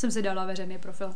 [0.00, 1.14] Jsem si dala veřejný profil.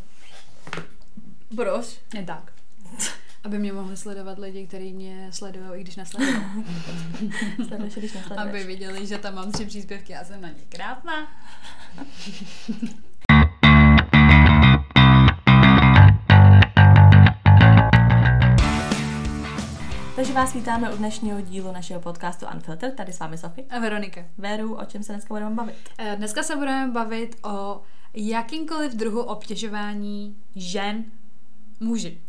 [1.57, 2.01] Proč?
[2.15, 2.53] Je tak.
[3.45, 6.37] Aby mě mohli sledovat lidi, kteří mě sledují, i když nesledují.
[7.69, 8.49] Sleduješ, když nesleduješ.
[8.49, 11.29] Aby viděli, že tam mám tři příspěvky a jsem na ně krásná.
[20.17, 22.97] Takže vás vítáme u dnešního dílu našeho podcastu Unfiltered.
[22.97, 23.67] Tady s vámi Sofie.
[23.71, 24.21] A Veronika.
[24.39, 25.75] Véru, o čem se dneska budeme bavit?
[25.99, 27.81] Eh, Dneska se budeme bavit o
[28.15, 31.05] jakýmkoliv druhu obtěžování žen
[31.81, 32.21] muži.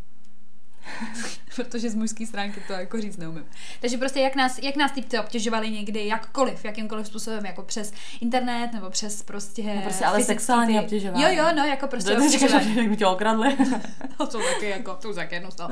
[1.56, 3.46] Protože z mužské stránky to jako říct neumím.
[3.82, 8.70] Takže prostě jak nás, jak nás typci obtěžovali někdy, jakkoliv, jakýmkoliv způsobem, jako přes internet
[8.74, 9.64] nebo přes prostě...
[9.64, 11.24] No prostě ale sexuální ty- obtěžování.
[11.24, 12.66] Jo, jo, no, jako prostě To obtěžování.
[12.74, 13.58] že jak by tě okradli.
[14.18, 15.70] To jsou taky jako, to jsou taky jedno z toho.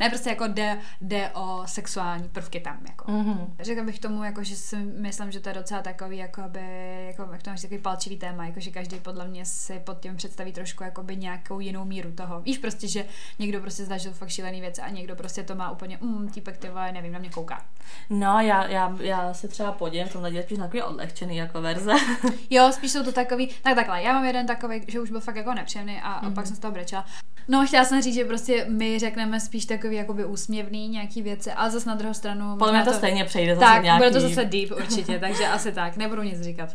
[0.00, 3.10] Ne, prostě jako jde, jde o sexuální prvky tam, jako.
[3.10, 3.54] Mhm.
[3.60, 6.60] Řekla bych tomu, jako, že si myslím, že to je docela takový, jakoby,
[7.06, 10.16] jako, jak to máš takový palčivý téma, jako, že každý podle mě si pod tím
[10.16, 12.40] představí trošku jakoby, nějakou jinou míru toho.
[12.40, 13.04] Víš prostě, že
[13.38, 16.68] někdo prostě zažil fakt šílený věci a někdo prostě to má úplně, mm, týpek ty
[16.68, 17.62] vole, nevím, na mě kouká.
[18.10, 21.92] No, já, já, já se třeba podívám v tomhle díle spíš takový odlehčený jako verze.
[22.50, 25.36] Jo, spíš jsou to takový, tak takhle, já mám jeden takový, že už byl fakt
[25.36, 27.06] jako nepříjemný a, a pak jsem z toho brečela.
[27.48, 31.70] No, chtěla jsem říct, že prostě my řekneme spíš takový jakoby úsměvný nějaký věci, ale
[31.70, 32.56] zase na druhou stranu...
[32.56, 33.98] Podle mě možná to stejně přejde zase Tak, nějaký...
[33.98, 36.70] bude to zase deep určitě, takže asi tak, nebudu nic říkat.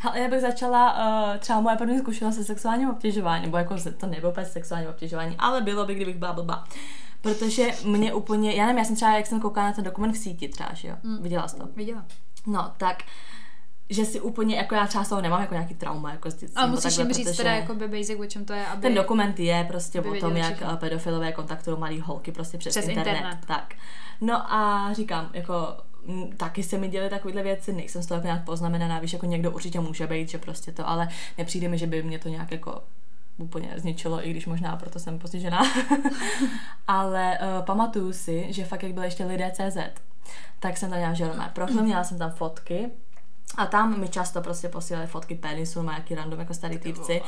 [0.00, 0.94] Hele, já bych začala
[1.32, 5.36] uh, třeba moje první zkušenost se sexuálním obtěžováním, nebo jako to nebylo úplně sexuální obtěžování,
[5.38, 6.64] ale bylo by, kdybych byla blbá.
[7.20, 10.16] Protože mě úplně, já nevím, já jsem třeba, jak jsem koukala na ten dokument v
[10.18, 11.22] síti třeba, že jo, Mm.
[11.22, 11.68] viděla jsi to.
[11.76, 12.04] Viděla.
[12.46, 13.02] No, tak,
[13.90, 16.48] že si úplně, jako já třeba z toho nemám jako nějaký trauma, jako s tím
[16.56, 18.82] Ale musíš takhle, jim říct teda jakoby basic, o čem to je, aby...
[18.82, 20.76] Ten dokument je prostě o tom, jak všichni.
[20.76, 23.10] pedofilové kontaktují malý holky prostě přes, Přes internet.
[23.16, 23.38] internet.
[23.46, 23.74] Tak.
[24.20, 25.56] No a říkám, jako
[26.36, 29.50] taky se mi děly takovéhle věci, nejsem z toho jako nějak poznamenaná, víš, jako někdo
[29.50, 32.82] určitě může být, že prostě to, ale nepřijde mi, že by mě to nějak jako
[33.38, 35.62] úplně zničilo, i když možná proto jsem postižená.
[36.88, 39.76] ale uh, pamatuju si, že fakt jak byl ještě lidé CZ,
[40.60, 42.90] tak jsem tam měla želné profil, měla jsem tam fotky
[43.56, 47.22] a tam mi často prostě posílali fotky penisu, má jaký random jako starý týpci.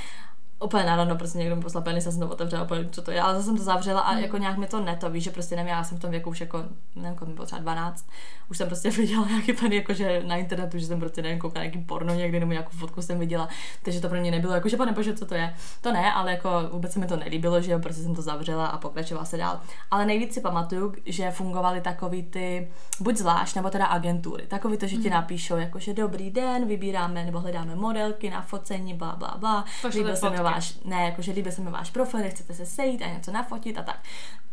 [0.61, 3.21] Úplně národno, prostě někdo mi poslal penis, já jsem to otevřela, úplně, co to je,
[3.21, 5.71] ale zase jsem to zavřela a jako nějak mi to neto, víš, že prostě nevím,
[5.71, 6.65] já jsem v tom věku už jako,
[6.97, 8.07] nevím, kolik mi bylo třeba 12,
[8.51, 11.79] už jsem prostě viděla nějaký pen, jakože na internetu, že jsem prostě nevím, koukala nějaký
[11.79, 13.49] porno někdy, nebo nějakou fotku jsem viděla,
[13.83, 16.31] takže to pro mě nebylo, jako, že pane bože, co to je, to ne, ale
[16.31, 19.37] jako vůbec se mi to nelíbilo, že jo, prostě jsem to zavřela a pokračovala se
[19.37, 19.61] dál.
[19.91, 22.69] Ale nejvíc si pamatuju, že fungovaly takový ty,
[23.01, 27.25] buď zvlášť, nebo teda agentury, takový to, že ti napíšou, jako, že dobrý den, vybíráme
[27.25, 30.48] nebo hledáme modelky na focení, bla, bla, bla, Pošlete líbil se mi fotky.
[30.51, 33.83] Váš, ne, jakože líbil se mi váš profil, nechcete se sejít a něco nafotit a
[33.83, 33.99] tak.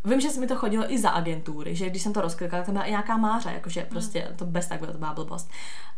[0.06, 2.66] Vím, že se mi to chodilo i za agentury, že když jsem to rozklikala, tak
[2.66, 5.50] tam byla i nějaká máře, jakože prostě to bez tak bylo, to byla blbost.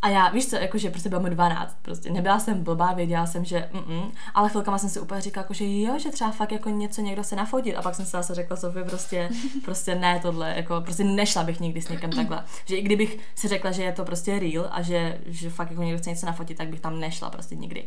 [0.01, 3.45] A já, víš co, jakože prostě bylo mi 12, prostě nebyla jsem blbá, věděla jsem,
[3.45, 7.01] že mm, ale chvilkama jsem si úplně říkala, jakože jo, že třeba fakt jako něco
[7.01, 9.29] někdo se nafotit a pak jsem si zase řekla Sofie, prostě,
[9.65, 12.43] prostě ne tohle, jako prostě nešla bych nikdy s někým takhle.
[12.65, 15.83] Že i kdybych si řekla, že je to prostě real a že, že fakt jako
[15.83, 17.85] někdo chce něco nafotit, tak bych tam nešla prostě nikdy.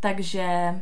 [0.00, 0.74] Takže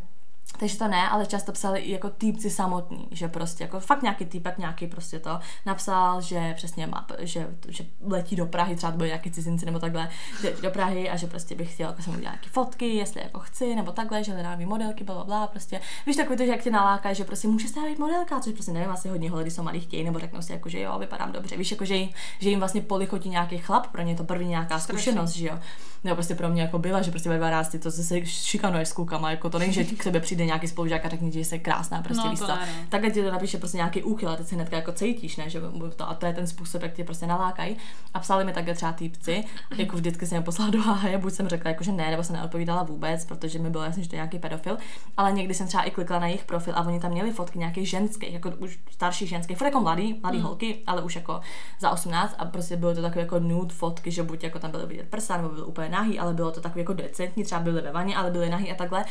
[0.59, 4.25] takže to ne, ale často psali i jako týpci samotní, že prostě jako fakt nějaký
[4.25, 8.99] týpek nějaký prostě to napsal, že přesně má, že, že letí do Prahy, třeba to
[8.99, 10.11] byly nějaký cizinci nebo takhle,
[10.43, 13.41] že do Prahy a že prostě bych chtěla jako jsem udělat nějaké fotky, jestli jako
[13.41, 15.81] chci, nebo takhle, že hledám modelky, bla, bla, bla, prostě.
[16.07, 18.73] Víš takový to, že jak tě naláká, že prostě může se být modelka, což prostě
[18.73, 21.57] nevím, asi hodně holedy jsou malí chtějí, nebo řeknou si jako, že jo, vypadám dobře.
[21.57, 24.79] Víš, jako, že, jim, že jim vlastně polichotí nějaký chlap, pro ně to první nějaká
[24.79, 25.03] Strašně.
[25.03, 25.59] zkušenost, že jo.
[26.05, 29.31] Nebo prostě pro mě jako byla, že prostě ve 12 to se šikanuješ s klukama,
[29.31, 32.25] jako to není, že k tebe přijde nějaký spolužák a řekne že jsi krásná, prostě
[32.25, 32.53] No, víš to co.
[32.89, 35.61] Takhle ti to napíše prostě nějaký úchyl a teď se hnedka jako cítíš, ne, že
[35.97, 37.77] to, a to je ten způsob, jak tě prostě nalákají.
[38.15, 39.45] A psali mi takhle třeba týpci,
[39.77, 42.37] jako vždycky jsem je poslala do háje, buď jsem řekla jako, že ne, nebo jsem
[42.37, 44.77] neodpovídala vůbec, protože mi bylo jasné, že to je nějaký pedofil,
[45.17, 47.89] ale někdy jsem třeba i klikla na jejich profil a oni tam měli fotky nějakých
[47.91, 50.45] ženských, jako už starších ženských, furt jako mladý, mladý Mm.
[50.45, 51.41] holky, ale už jako
[51.81, 54.87] za 18 a prostě bylo to takové jako nude fotky, že buď jako tam byly
[54.87, 57.93] vidět prsa, nebo byl úplně nahý, ale bylo to takový jako decentní, třeba byly ve
[57.93, 59.05] vaně, ale byly nahý a takhle.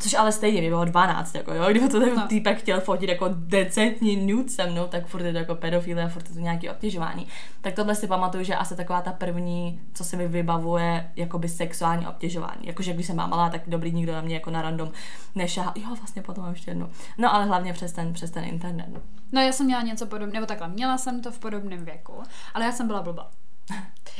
[0.00, 2.26] Což ale stejně, mi bylo 12, jako jo, kdyby to ten No.
[2.28, 6.08] týpek chtěl fotit jako decentní nude se mnou, tak furt je to jako pedofilie a
[6.08, 7.26] furt je to nějaký obtěžování.
[7.60, 12.06] Tak tohle si pamatuju, že asi taková ta první, co se mi vybavuje, jakoby sexuální
[12.06, 12.60] obtěžování.
[12.66, 14.90] Jakože když jsem byla malá, tak dobrý nikdo na mě jako na random
[15.34, 15.72] nešahal.
[15.76, 16.90] Jo, vlastně potom mám ještě jednu.
[17.18, 18.86] No ale hlavně přes ten, přes ten internet.
[18.88, 19.00] No.
[19.32, 22.12] No já jsem měla něco podobného, nebo takhle, měla jsem to v podobném věku,
[22.54, 23.30] ale já jsem byla blbá.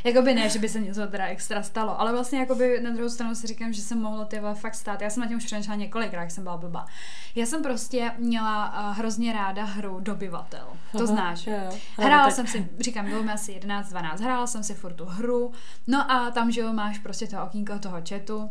[0.04, 3.34] Jakoby ne, že by se něco teda extra stalo, ale vlastně jakoby na druhou stranu
[3.34, 5.00] si říkám, že se mohlo ty fakt stát.
[5.02, 6.86] Já jsem na tím už přemýšlela několikrát, jak jsem byla blbá.
[7.34, 10.66] Já jsem prostě měla uh, hrozně ráda hru Dobyvatel.
[10.92, 11.46] To znáš.
[11.46, 11.78] Jo, jo.
[11.96, 15.52] Hrála tak- jsem si, říkám, bylo mi asi 11-12, hrála jsem si furt tu hru,
[15.86, 18.50] no a tam, že jo, máš prostě to okýnko toho chatu,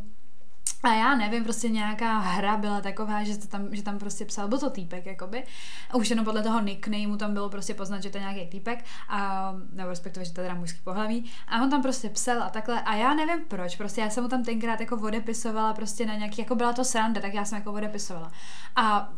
[0.83, 4.47] a já nevím, prostě nějaká hra byla taková, že, to tam, že tam prostě psal,
[4.47, 5.43] byl to týpek, jakoby.
[5.89, 8.85] A už jenom podle toho nicknameu tam bylo prostě poznat, že to je nějaký týpek,
[9.09, 11.31] a, nebo respektive, že to je teda mužský pohlaví.
[11.47, 12.81] A on tam prostě psal a takhle.
[12.81, 16.41] A já nevím proč, prostě já jsem mu tam tenkrát jako odepisovala prostě na nějaký,
[16.41, 18.31] jako byla to sranda, tak já jsem jako odepisovala.
[18.75, 19.09] A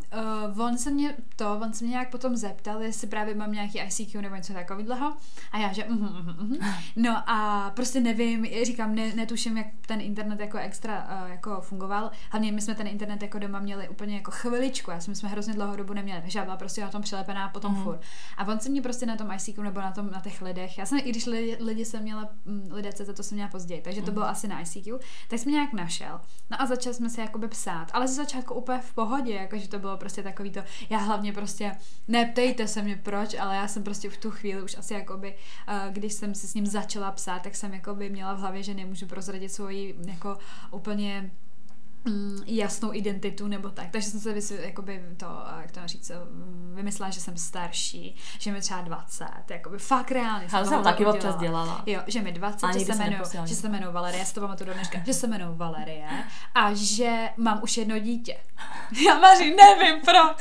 [0.56, 3.80] uh, on se mě to, on se mě nějak potom zeptal, jestli právě mám nějaký
[3.80, 5.14] ICQ nebo něco takového.
[5.52, 6.58] A já, že uh, uh, uh, uh.
[6.96, 11.62] No a prostě nevím, říkám, ne, netuším, jak ten internet jako extra uh, jako jako
[11.62, 12.12] fungoval.
[12.32, 15.54] Hlavně my jsme ten internet jako doma měli úplně jako chviličku, já jsme, jsme hrozně
[15.54, 17.84] dlouhou dobu neměli, takže já byla prostě na tom přilepená potom mm.
[17.84, 18.02] furt.
[18.38, 20.86] A on se mě prostě na tom ICQ nebo na, tom, na těch lidech, já
[20.86, 24.02] jsem, i když lidi, lidi jsem měla, mm, lidé CZ, to jsem měla později, takže
[24.02, 24.14] to mm.
[24.14, 26.22] bylo asi na ICQ, tak jsem nějak našel.
[26.50, 29.80] No a začal jsme se jakoby psát, ale ze začátku úplně v pohodě, jakože to
[29.80, 31.76] bylo prostě takový to, já hlavně prostě,
[32.08, 35.36] neptejte se mě proč, ale já jsem prostě v tu chvíli už asi jakoby,
[35.68, 38.74] uh, když jsem si s ním začala psát, tak jsem jakoby měla v hlavě, že
[38.74, 40.38] nemůžu prozradit svoji jako
[40.72, 41.32] úplně mm,
[42.46, 43.90] jasnou identitu nebo tak.
[43.92, 45.26] Takže jsem se vysvě, jakoby to,
[45.62, 46.12] jak to říct,
[46.74, 50.48] vymyslela, že jsem starší, že mi třeba 20, jakoby fakt reálně.
[50.54, 51.16] Já jsem taky udělala.
[51.16, 51.84] občas dělala.
[51.86, 54.68] Jo, že mi 20, že se, jmenuji, že se jmenuji Valerie, já si to pamatuju
[54.68, 56.08] do dneška, že se jmenuji Valerie
[56.56, 58.38] a že mám už jedno dítě.
[59.06, 60.38] Já Maří, nevím proč.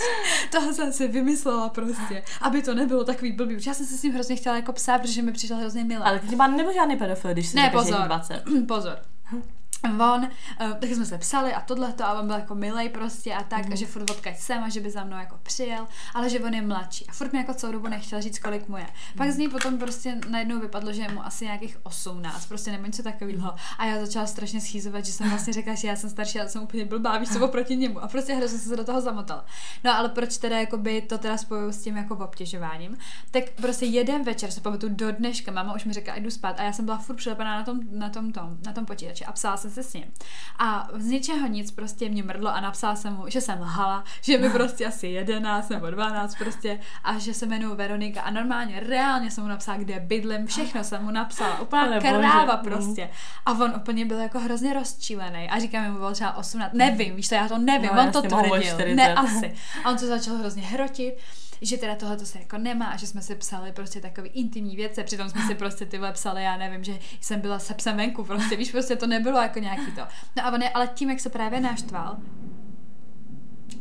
[0.51, 3.57] Toho jsem si vymyslela prostě, aby to nebylo takový blbý.
[3.67, 6.03] Já jsem se s ním hrozně chtěla jako psát, protože mi přišel hrozně milý.
[6.03, 8.43] Ale ty má nebo žádný pedofil, když si ne, pozor, 20.
[8.69, 8.99] pozor
[9.85, 10.29] on,
[10.61, 13.67] uh, tak jsme se psali a tohleto a on byl jako milej prostě a tak,
[13.67, 13.73] mm.
[13.73, 16.55] a že furt odkaď jsem a že by za mnou jako přijel, ale že on
[16.55, 18.83] je mladší a furt mi jako celou dobu nechtěl říct, kolik mu je.
[18.83, 19.17] Mm.
[19.17, 22.87] Pak z něj potom prostě najednou vypadlo, že je mu asi nějakých 18, prostě nebo
[22.87, 26.41] něco takového a já začala strašně schýzovat, že jsem vlastně řekla, že já jsem starší,
[26.41, 29.01] ale jsem úplně blbá, víš co, oproti němu a prostě hrozně jsem se do toho
[29.01, 29.45] zamotala.
[29.85, 32.99] No ale proč teda jakoby to teda spojuju s tím jako obtěžováním,
[33.31, 36.63] tak prostě jeden večer se pamatuju do dneška, máma už mi řekla, jdu spát a
[36.63, 39.57] já jsem byla furt přilepená na tom, na tom, tom, na tom počítači a psala
[39.57, 40.05] jsem jsem se s ním.
[40.59, 44.39] A z ničeho nic prostě mě mrdlo a napsala jsem mu, že jsem lhala, že
[44.39, 49.31] mi prostě asi 11 nebo 12 prostě a že se jmenuji Veronika a normálně, reálně
[49.31, 52.63] jsem mu napsala, kde bydlím, všechno jsem mu napsala, úplně kráva mm.
[52.63, 53.11] prostě.
[53.47, 57.29] A on úplně byl jako hrozně rozčílený a říkám mu, byl třeba 18, nevím, víš
[57.29, 59.55] co, já to nevím, no, on to tvrdil, ne asi.
[59.85, 61.19] A on to začal hrozně hrotit
[61.63, 64.77] že teda tohle to se jako nemá a že jsme si psali prostě takový intimní
[64.77, 68.25] věci, přitom jsme si prostě ty psali, já nevím, že jsem byla se psem venku,
[68.25, 70.03] prostě víš, prostě to nebylo jako nějaký to.
[70.37, 72.19] No a on je, ale tím, jak se právě naštval,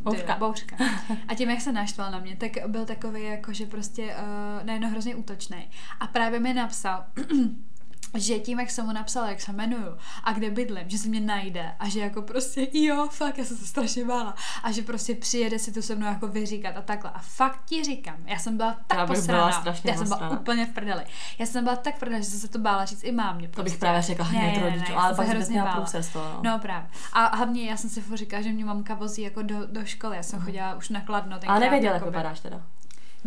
[0.03, 0.35] Bouřka.
[0.35, 0.75] bouřka.
[1.27, 4.89] A tím, jak se naštval na mě, tak byl takový jako, že prostě uh, najednou
[4.89, 5.69] hrozně útočný.
[6.00, 7.06] A právě mi napsal,
[8.13, 11.21] že tím, jak jsem mu napsala, jak se jmenuju a kde bydlím, že se mě
[11.21, 15.15] najde a že jako prostě jo, fakt, já jsem se strašně bála a že prostě
[15.15, 17.12] přijede si to se mnou jako vyříkat a takhle.
[17.12, 20.69] A fakt ti říkám, já jsem byla tak já posraná, já jsem byla úplně v
[20.69, 21.06] prdeli.
[21.39, 23.48] Já jsem byla tak v prdeli, že jsem se to bála říct i mámě.
[23.48, 23.56] Prostě.
[23.56, 23.80] To bych prostě.
[23.80, 25.75] právě řekla hned ne, rodičů, ale pak hrozně bála.
[25.75, 26.42] Průces to, no.
[26.44, 26.60] no.
[26.60, 26.89] právě.
[27.13, 30.24] A hlavně já jsem si říkala, že mě mamka vozí jako do, do školy, já
[30.24, 31.39] jsem chodila už na kladno.
[31.48, 32.62] Ale nevěděla, jak vypadáš teda.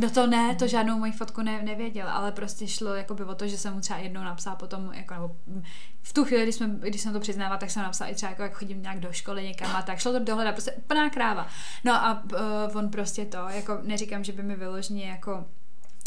[0.01, 3.35] No to ne, to žádnou moji fotku ne, nevěděl, ale prostě šlo jako by o
[3.35, 5.37] to, že jsem mu třeba jednou napsala potom, jako, nebo
[6.03, 8.43] v tu chvíli, když, jsme, když jsem to přiznala, tak jsem napsala i třeba jako,
[8.43, 11.47] jak chodím nějak do školy někam a tak, šlo to dohledat, prostě úplná kráva.
[11.85, 12.23] No a
[12.71, 15.45] uh, on prostě to, jako neříkám, že by mi vyloženě jako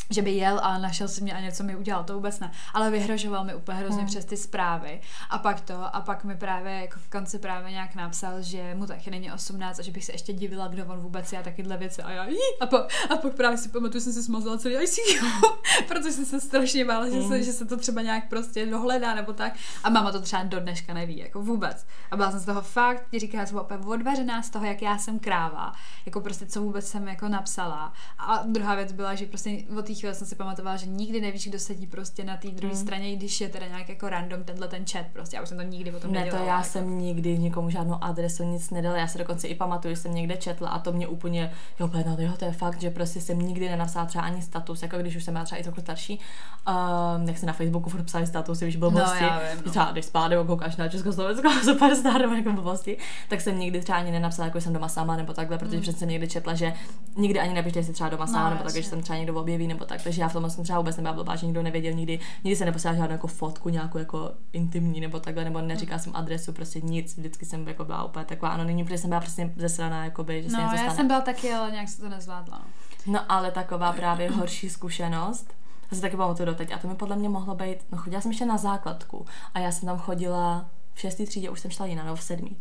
[0.09, 2.51] že by jel a našel si mě a něco mi udělal, to vůbec ne.
[2.73, 4.07] Ale vyhrožoval mi úplně hrozně hmm.
[4.07, 5.01] přes ty zprávy.
[5.29, 8.85] A pak to, a pak mi právě jako v konci právě nějak napsal, že mu
[8.85, 11.77] taky není 18 a že bych se ještě divila, kdo on vůbec je a takyhle
[11.77, 12.01] věci.
[12.01, 12.77] A já, jí, a, po,
[13.09, 15.25] a pak právě si pamatuju, jsem se smazala celý ICQ,
[15.87, 17.43] protože jsem se strašně bála, že, se, hmm.
[17.43, 19.53] že se to třeba nějak prostě dohledá nebo tak.
[19.83, 21.85] A máma to třeba do dneška neví, jako vůbec.
[22.11, 24.81] A byla jsem z toho fakt, ti říká, já jsem úplně odvařená z toho, jak
[24.81, 25.73] já jsem kráva,
[26.05, 27.93] jako prostě co vůbec jsem jako napsala.
[28.17, 31.47] A druhá věc byla, že prostě od té chvíle jsem si pamatovala, že nikdy nevíš,
[31.47, 32.79] kdo sedí prostě na té druhé mm.
[32.79, 35.63] straně, když je teda nějak jako random tenhle ten chat, prostě já už jsem to
[35.63, 36.43] nikdy potom ne, nedělala.
[36.43, 36.69] to já jako.
[36.69, 40.37] jsem nikdy nikomu žádnou adresu nic nedala, já se dokonce i pamatuju, že jsem někde
[40.37, 43.69] četla a to mě úplně, jo, no, jo, to je fakt, že prostě jsem nikdy
[43.69, 46.19] nenapsala třeba ani status, jako když už jsem byla třeba i trochu starší,
[46.67, 49.71] uh, jak se na Facebooku furt psali statusy, víš, blbosti, no, vím, no.
[49.71, 52.97] třeba když spát nebo koukáš na Československo, superstar nebo jako blbosti,
[53.29, 55.81] tak jsem nikdy třeba ani nenapsala, jako jsem doma sama nebo takhle, protože mm.
[55.81, 56.73] přece někdy četla, že
[57.15, 59.67] nikdy ani nepište si třeba doma sama no, nebo tak, že jsem třeba někdo objeví
[59.67, 62.19] nebo tak, takže já v tom jsem třeba vůbec nebyla blbá, že nikdo nevěděl nikdy,
[62.43, 66.53] nikdy se neposílala žádnou jako fotku, nějakou jako intimní nebo takhle, nebo neříkala jsem adresu,
[66.53, 70.43] prostě nic, vždycky jsem jako byla úplně taková anonymní, protože jsem byla prostě zesraná, jakoby,
[70.43, 72.61] že no, se já jsem byla taky, ale nějak se to nezvládla.
[73.07, 75.53] No, no ale taková právě horší zkušenost,
[75.89, 76.71] to se taky pamatuju doteď.
[76.71, 79.71] A to mi podle mě mohlo být, no chodila jsem ještě na základku a já
[79.71, 82.57] jsem tam chodila v šestý třídě, už jsem šla jiná, nebo v sedmý.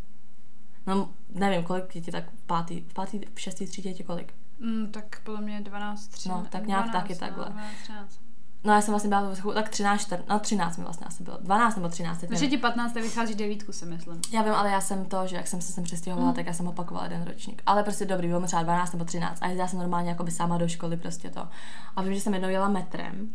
[0.86, 4.34] No, nevím, kolik dětí, tak v pátý, v pátý, v šestý třídě děti kolik?
[4.62, 6.38] Mm, tak podle mě 12, 13.
[6.42, 7.44] No, tak nějak 12, taky takhle.
[7.44, 8.20] 12, 13.
[8.64, 11.38] No já jsem vlastně byla v tak 13, 14, no 13 mi vlastně asi bylo,
[11.40, 12.18] 12 nebo 13.
[12.20, 12.94] teď Takže ti 15.
[12.94, 14.20] vychází devítku, si myslím.
[14.32, 16.34] Já vím, ale já jsem to, že jak jsem se sem přestěhovala, Mm.
[16.34, 17.62] tak já jsem opakovala jeden ročník.
[17.66, 20.58] Ale prostě dobrý, bylo mi třeba 12 nebo 13 a jezdila jsem normálně jakoby sama
[20.58, 21.48] do školy prostě to.
[21.96, 23.32] A vím, že jsem jednou jela metrem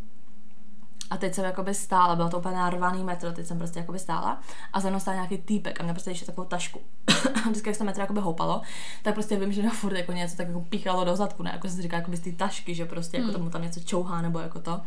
[1.10, 4.40] a teď jsem jakoby stála, bylo to úplně narvaný metro, teď jsem prostě jakoby stála
[4.72, 6.80] a za mnou stál nějaký týpek a měl prostě ještě takovou tašku.
[7.34, 8.62] A Vždycky, jak se metro jakoby houpalo,
[9.02, 11.50] tak prostě vím, že na furt jako něco tak jako píchalo do zadku, ne?
[11.52, 13.36] Jako se říká jakoby z té tašky, že prostě jako Hmm.
[13.38, 14.80] tomu tam něco čouhá nebo jako to.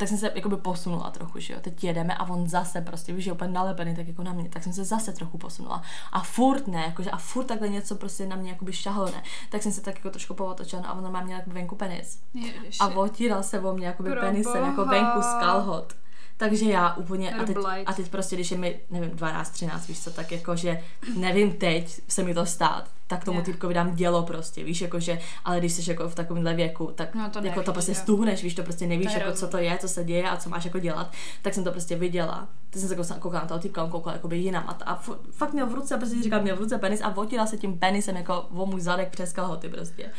[0.00, 1.60] Tak jsem se jakoby posunula trochu, že jo.
[1.60, 4.62] Teď jedeme a on zase prostě, víš, je úplně nalepený tak jako na mě, tak
[4.62, 5.82] jsem se zase trochu posunula.
[6.12, 9.22] A furt ne, jakože a furt takhle něco prostě na mě jakoby šahlo, ne.
[9.50, 12.18] Tak jsem se tak jako trošku povotočila no a on má měl jako venku penis.
[12.34, 12.78] Ježiši.
[12.80, 14.90] A otíral se o mě jakoby Pro penisem, jako boha.
[14.90, 15.92] venku z kalhot.
[16.36, 20.00] Takže já úplně, a teď, a teď prostě, když je mi, nevím, 12, 13, víš
[20.00, 20.84] co, tak jako, že
[21.16, 23.44] nevím teď se mi to stát, tak tomu Ne.
[23.44, 27.14] týpkovi dám dělo prostě, víš, jako že, ale když jsi jako v takovémhle věku, tak
[27.14, 29.78] No to jako to prostě stuhneš, víš, to prostě nevíš, To jako co to je,
[29.80, 31.12] co se děje a co máš jako dělat,
[31.42, 32.48] tak jsem to prostě viděla.
[32.70, 34.96] Teď jsem se koukala, koukala na toho týpka, on koukal jakoby jinam a, t- a
[35.02, 37.78] fu- fakt měl v ruce, prostě říkal, měl v ruce penis a otíral se tím
[37.78, 40.10] penisem jako o můj zadek přes kalhoty prostě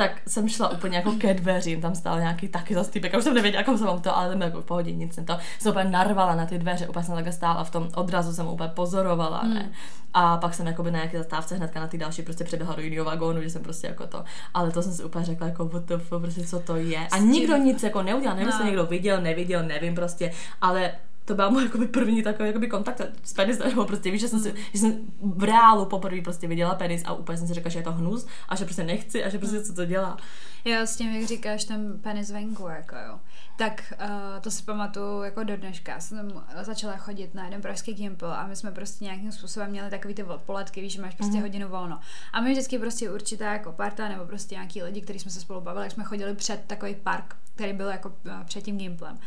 [0.00, 3.24] tak jsem šla úplně jako ke dveřím, tam stál nějaký taky zase typek, a už
[3.24, 5.70] jsem nevěděla, kam se mám to, ale tam jako v pohodě, nic jsem to, jsem
[5.72, 9.42] úplně narvala na ty dveře, úplně jsem takhle stála v tom odrazu jsem úplně pozorovala,
[9.42, 9.60] ne.
[9.60, 9.72] Hmm.
[10.14, 12.82] A pak jsem jako by na nějaké zastávce hnedka na ty další prostě přeběhla do
[12.82, 15.84] jiného vagónu, že jsem prostě jako to, ale to jsem si úplně řekla jako what
[15.84, 17.08] the fuck, prostě co to je.
[17.12, 18.66] A nikdo nic jako neudělal, nevím, jestli No.
[18.66, 20.92] někdo viděl, neviděl, nevím prostě, ale
[21.24, 24.40] to byl můj jakoby první takový jakoby kontakt s penisem, nebo prostě víš, že jsem,
[24.40, 27.78] si, že jsem v reálu poprvé prostě viděla penis a úplně jsem si řekla, že
[27.78, 30.16] je to hnus a že prostě nechci a že prostě co to dělá.
[30.64, 33.18] Jo, s tím, jak říkáš, ten penis venku, jako jo.
[33.58, 34.08] Tak uh,
[34.40, 36.00] to si pamatuju jako do dneška.
[36.00, 40.14] Jsem začala chodit na jeden pražský gimpl a my jsme prostě nějakým způsobem měli takový
[40.14, 41.42] ty odpoledky, víš, že máš prostě Mhm.
[41.42, 42.00] hodinu volno.
[42.32, 45.60] A my vždycky prostě určitá jako parta nebo prostě nějaký lidi, kteří jsme se spolu
[45.60, 49.18] bavili, jak jsme chodili před takový park, který byl jako uh, před tím gimplem.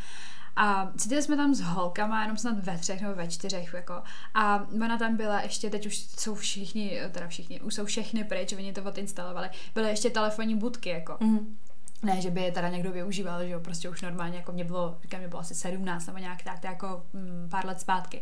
[0.56, 3.94] A cítili jsme tam s holkama, jenom snad ve třech nebo ve čtyřech, jako.
[4.34, 8.54] A ona tam byla ještě, teď už jsou všichni, teda všichni, už jsou všechny pryč,
[8.54, 9.50] oni to odinstalovali.
[9.76, 11.18] Byly ještě telefonní budky, jako.
[11.20, 11.58] Mhm.
[12.04, 14.98] Ne, že by je teda někdo využíval, že jo, prostě už normálně, jako mě bylo,
[15.02, 18.22] říkám, mě bylo asi 17 nebo nějak tak, jako mm, pár let zpátky.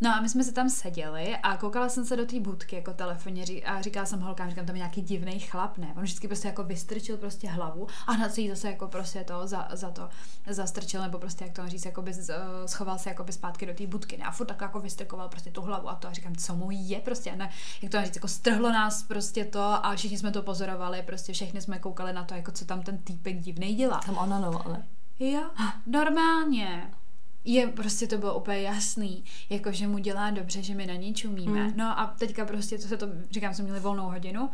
[0.00, 2.92] No a my jsme se tam seděli a koukala jsem se do té budky jako
[2.92, 5.92] telefonně ří- a říkala jsem holkám, říkám, tam je nějaký divný chlap, ne?
[5.96, 9.68] On vždycky prostě jako vystrčil prostě hlavu a se jí zase jako prostě to za,
[9.72, 10.08] za to
[10.50, 12.34] zastrčil, nebo prostě jak to říct, jako by eh,
[12.66, 14.24] schoval se jako by zpátky do té budky, ne?
[14.24, 17.00] A furt tak jako vystrkoval prostě tu hlavu a to a říkám, co mu je
[17.00, 17.50] prostě, ne?
[17.82, 21.60] Jak to říct, jako strhlo nás prostě to a všichni jsme to pozorovali, prostě všichni
[21.60, 24.00] jsme koukali na to, jako co tam ten týpek divnej dělá.
[24.06, 24.86] Tam onanoval, ne?
[25.18, 25.50] Jo,
[25.86, 26.90] normálně.
[27.44, 31.14] Je, prostě to bylo úplně jasný, jako že mu dělá dobře, že my na ní
[31.14, 31.64] čumíme.
[31.64, 31.72] Mm.
[31.76, 34.50] No a teďka prostě, to se to, říkám, jsme měli volnou hodinu,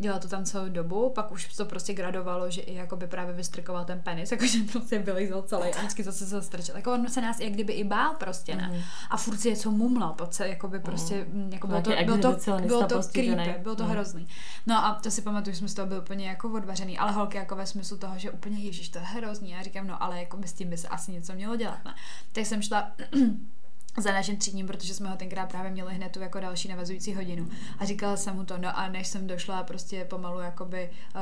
[0.00, 3.84] dělal to tam celou dobu, pak už to prostě gradovalo, že i jakoby právě vystrkoval
[3.84, 6.76] ten penis, jakože prostě vylizl celý a vždycky zase se zastrčil.
[6.76, 8.68] Jako on se nás jak kdyby i bál prostě, ne?
[8.72, 8.82] Mhm.
[9.10, 11.50] A furt si něco mumlal, po celé, jakoby prostě, mm.
[11.52, 13.44] jako bylo to, bylo to, bylo to postižený.
[13.44, 13.90] creepy, bylo to Mm.
[13.90, 14.28] hrozný.
[14.66, 17.36] No a to si pamatuju, že jsme z toho byli úplně jako odvařený, ale holky
[17.38, 19.50] jako ve smyslu toho, že úplně ježiš, to je hrozný.
[19.50, 21.94] Já říkám, no ale jako by s tím by se asi něco mělo dělat, ne?
[22.32, 22.90] Tak jsem šla
[23.98, 27.48] za naším třídním, protože jsme ho tenkrát právě měli hned tu jako další navazující hodinu.
[27.78, 31.20] A říkala jsem mu to, no a než jsem došla prostě pomalu jakoby uh,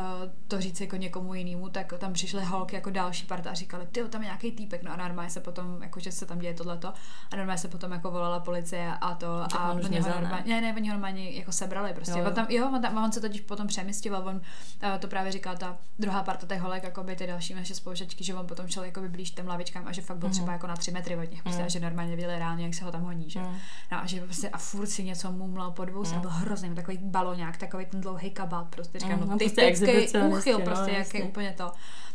[0.48, 4.02] to říct jako někomu jinému, tak tam přišly holky jako další parta a říkali, ty
[4.08, 6.88] tam je nějaký týpek, no a normálně se potom, jako že se tam děje tohleto,
[7.32, 10.60] a normálně se potom jako volala policie a to Tak a on už normálně, ne,
[10.60, 12.18] ne, oni ho normálně jako sebrali prostě.
[12.18, 15.08] Jo, Jo, on tam, jo, on, tam, on se totiž potom přemysťoval, on uh, to
[15.08, 18.46] právě říká ta druhá parta těch holek, jako by ty další naše spolužačky, že on
[18.46, 20.34] potom šel jako by blíž těm lavičkám a že fakt byl Mhm.
[20.34, 21.66] třeba jako na tři metry od nich, prostě, Mhm.
[21.66, 23.40] a že normálně viděli reálně, jak se ho tam honí, že?
[23.40, 23.56] Mm.
[23.92, 26.20] No a že prostě a furt si něco mumlal pod vousem, Mm.
[26.20, 29.86] byl hrozný, takový baloňák, takový ten dlouhý kabát, prostě říkám, Mm, no, no, ty prostě
[29.86, 30.18] typický
[30.52, 31.18] no, prostě jasně.
[31.18, 31.72] jaký úplně to.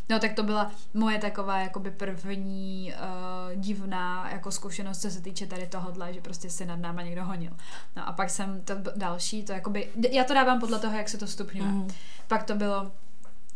[0.10, 5.48] No tak to byla moje taková jakoby první uh, divná jako zkušenost, co se týče
[5.48, 7.52] tady tohohle, že prostě si nad náma někdo honil.
[7.96, 11.18] No a pak jsem to další, to jakoby, já to dávám podle toho, jak se
[11.18, 11.68] to stupňuje.
[11.68, 11.88] Mm.
[12.28, 12.92] Pak to bylo,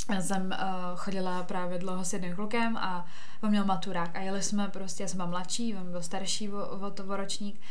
[0.09, 3.05] já jsem uh, chodila právě dlouho s jedním klukem a
[3.43, 6.67] on měl maturák a jeli jsme prostě, já jsem byla mladší, on byl starší o,
[6.67, 7.61] o o ročník,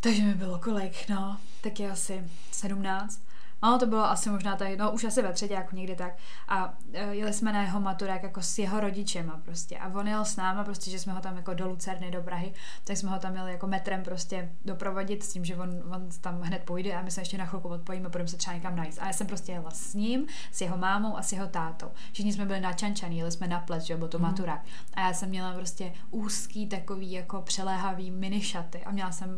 [0.00, 3.27] takže mi bylo kolik, no, taky asi 17.
[3.62, 6.16] No, to bylo asi možná tady, no už asi ve třetí, jako někdy tak.
[6.48, 9.78] A e, jeli jsme na jeho maturák jako s jeho rodičema prostě.
[9.78, 12.52] A on jel s náma prostě, že jsme ho tam jako do Lucerny, do Prahy,
[12.84, 16.40] tak jsme ho tam měli jako metrem prostě doprovodit s tím, že on, on tam
[16.40, 18.98] hned půjde a my se ještě na chvilku odpojíme a budeme se třeba někam najít.
[19.00, 21.90] A já jsem prostě jela s ním, s jeho mámou a s jeho tátou.
[22.12, 24.26] Všichni jsme byli načančaný, jeli jsme na ples, že byl to Mhm.
[24.26, 24.60] maturák.
[24.94, 29.28] A já jsem měla prostě úzký takový jako přeléhavý mini šaty a měla jsem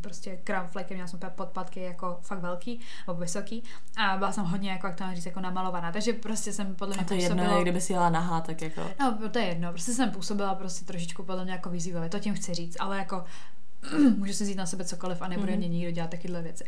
[0.00, 3.62] prostě kramfleky, měla jsem úplně podpatky jako fakt velký, nebo vysoký
[3.96, 6.94] a byla jsem hodně, jako, jak to mám říct, jako namalovaná, takže prostě jsem podle
[6.94, 8.90] mě A to je jedno, působila- kdyby si jela nahá, tak jako...
[9.00, 12.34] No, to je jedno, prostě jsem působila prostě trošičku podle mě jako vyzývavě, to tím
[12.34, 13.24] chci říct, ale jako
[14.16, 15.58] můžu si vzít na sebe cokoliv a nebude Mhm.
[15.58, 16.64] mě nikdo dělat takyhle věci.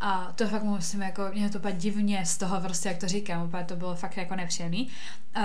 [0.00, 3.42] A to fakt musím jako, mě to úplně divně z toho prostě, jak to říkám,
[3.42, 4.88] úplně to bylo fakt jako nepříjemný.
[5.36, 5.42] Uh,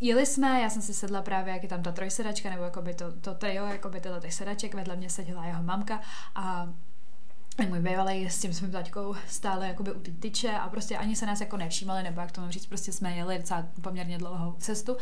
[0.00, 3.12] jeli jsme, já jsem si sedla právě, jak je tam ta trojsedačka, nebo jakoby to,
[3.12, 6.00] to trio, jakoby tyhle těch sedaček, vedle mě seděla jeho mamka
[6.34, 6.68] a
[7.60, 11.16] a můj bývalý s tím svým taťkou stále jakoby u té tyče a prostě ani
[11.16, 14.52] se nás jako nevšímali, nebo jak to mám říct, prostě jsme jeli docela poměrně dlouhou
[14.58, 14.96] cestu,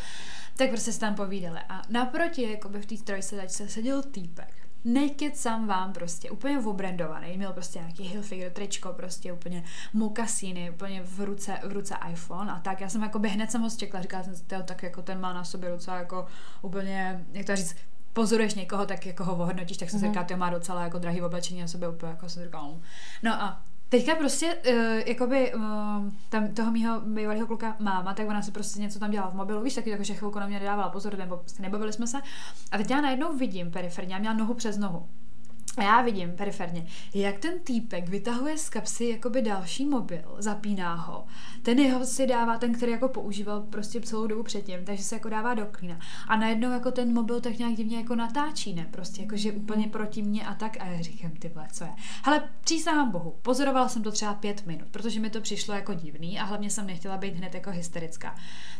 [0.56, 1.60] tak prostě se tam povídali.
[1.68, 4.54] A naproti, jakoby v té trojsedačce seděl týpek.
[4.84, 11.20] Nekecám vám prostě, úplně obrandovaný, měl prostě nějaký Hilfiger tričko, prostě úplně mokasíny, úplně v
[11.20, 12.80] ruce, v ruce iPhone a tak.
[12.80, 15.32] Já jsem jako hned jsem ho zčekla, říkala jsem si, "Tyjo, tak jako ten má
[15.32, 16.26] na sobě docela jako
[16.62, 17.76] úplně, jak to říct,
[18.18, 20.12] pozoruješ někoho, tak jako ho ohodnotíš, tak jsem si Mhm.
[20.14, 22.80] říkala, ty má docela jako drahý oblečení na sobě úplně, jako jsem říkala, no.
[23.22, 24.74] no a Teďka prostě, uh,
[25.06, 25.62] jakoby, uh,
[26.28, 29.62] tam toho mýho bývalého kluka máma, tak ona si prostě něco tam dělala v mobilu,
[29.62, 32.18] víš, taky jako, že chvilku na mě dávala pozor, nebo prostě nebavili jsme se.
[32.72, 35.08] A teď já najednou vidím periferně, já měla nohu přes nohu.
[35.76, 41.24] A já vidím periferně, jak ten týpek vytahuje z kapsy jakoby další mobil, zapíná ho.
[41.62, 45.28] Ten jeho si dává, ten, který jako používal prostě celou dobu předtím, takže se jako
[45.28, 45.98] dává do klína.
[46.28, 48.86] A najednou jako ten mobil tak nějak divně jako natáčí, ne?
[48.90, 50.76] Prostě jako, že úplně proti mně a tak.
[50.80, 51.90] A já říkám, ty vole, co je?
[52.24, 56.40] Hele, přísahám bohu, pozorovala jsem to třeba pět minut, protože mi to přišlo jako divný
[56.40, 58.34] a hlavně jsem nechtěla být hned jako hysterická.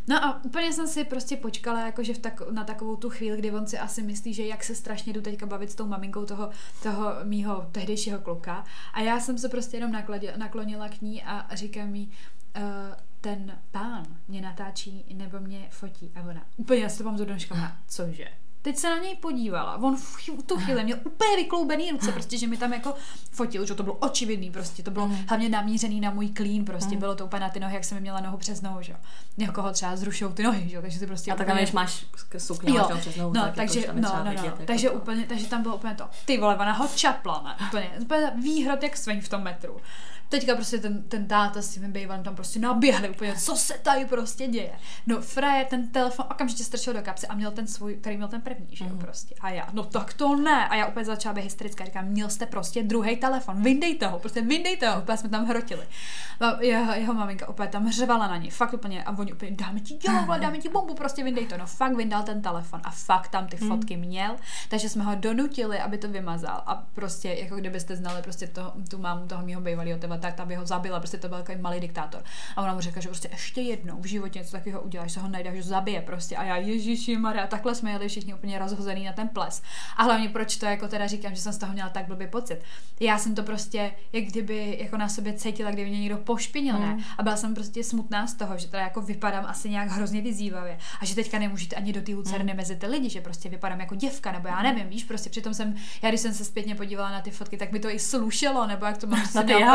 [0.09, 3.50] No a úplně jsem si prostě počkala jakože v tak, na takovou tu chvíli, kdy
[3.50, 6.50] on si asi myslí, že jak se strašně jdu teďka bavit s tou maminkou toho,
[6.83, 6.88] toho
[7.25, 8.64] mýho tehdejšího kluka.
[8.92, 12.11] A já jsem se prostě jenom nakladě, naklonila k ní a říkám jí,
[12.57, 12.62] uh,
[13.21, 16.12] ten pán mě natáčí nebo mě fotí.
[16.14, 18.28] A ona, úplně já si to mám do dneška, cože?
[18.62, 19.77] Teď se na něj podívala.
[19.77, 22.95] On v tu chvíli měl úplně vykloubený ruce, prostě, že mi tam jako
[23.31, 25.17] fotil, že to bylo očividný, prostě to bylo Mm.
[25.29, 26.99] hlavně namířený na můj klín, prostě Mm.
[27.00, 28.99] bylo to úplně na ty nohy, jak jsem mi měla nohu přes nohu, že jo.
[29.37, 32.07] Někoho třeba zrušou ty nohy, že jo, takže ty prostě A tak úplně- když máš
[32.38, 34.47] sukně, tam přes nohu, no, tak takže, jako, tam je no, třeba no, vidět, no,
[34.49, 34.95] jako takže to.
[34.95, 38.83] úplně, takže tam bylo úplně to, ty vole, ona ho čapla, ne, úplně, úplně výhrad
[38.83, 39.77] jak sveň v tom metru.
[40.31, 44.05] Teďka prostě ten, ten táta s tím bývalým tam prostě naběhli úplně, co se tady
[44.05, 44.73] prostě děje.
[45.07, 48.40] No, frajer ten telefon okamžitě strčil do kapsy a měl ten svůj, který měl ten
[48.48, 48.98] první, že jo, Mhm.
[48.98, 49.34] prostě.
[49.40, 50.68] A já, no tak to ne.
[50.68, 54.42] A já úplně začala být hysterická, říkám, měl jste prostě druhý telefon, vyndejte ho, prostě
[54.42, 55.87] vyndejte ho, úplně jsme tam hrotili.
[56.40, 59.80] A jeho, jeho maminka úplně tam řvala na něj, fakt úplně, a oni úplně, dáme
[59.80, 61.56] ti dělo, dáme ti bombu, prostě vyndej to.
[61.56, 63.68] No fakt vyndal ten telefon a fakt tam ty Hmm.
[63.68, 64.37] fotky měl,
[64.68, 68.98] takže jsme ho donutili, aby to vymazal a prostě, jako kdybyste znali prostě to, tu
[68.98, 71.80] mámu toho mého bývalého teba, tak ta by ho zabila, prostě to byl takový malý
[71.80, 72.22] diktátor.
[72.56, 75.28] A ona mu řekla, že prostě ještě jednou v životě něco takového uděláš, se ho
[75.28, 76.37] najde, že ho zabije prostě.
[76.37, 79.62] A já, Ježíši Maria, takhle jsme jeli všichni úplně rozhozený na ten ples.
[79.96, 82.61] A hlavně proč to jako teda říkám, že jsem z toho měla tak blbý pocit.
[83.01, 86.81] Já jsem to prostě, jak kdyby jako na sobě cítila, kdyby mě někdo pošpinil, Mm.
[86.83, 86.98] ne?
[87.18, 90.79] A byla jsem prostě smutná z toho, že teda jako vypadám asi nějak hrozně vyzývavě.
[91.01, 93.94] A že teďka nemůžete ani do té lucerny mezi ty lidi, že prostě vypadám jako
[93.94, 97.20] děvka, nebo já nevím, víš, prostě přitom jsem, já když jsem se zpětně podívala na
[97.20, 99.74] ty fotky, tak mi to i slušelo, nebo jak to mám Na ty jsem jeho.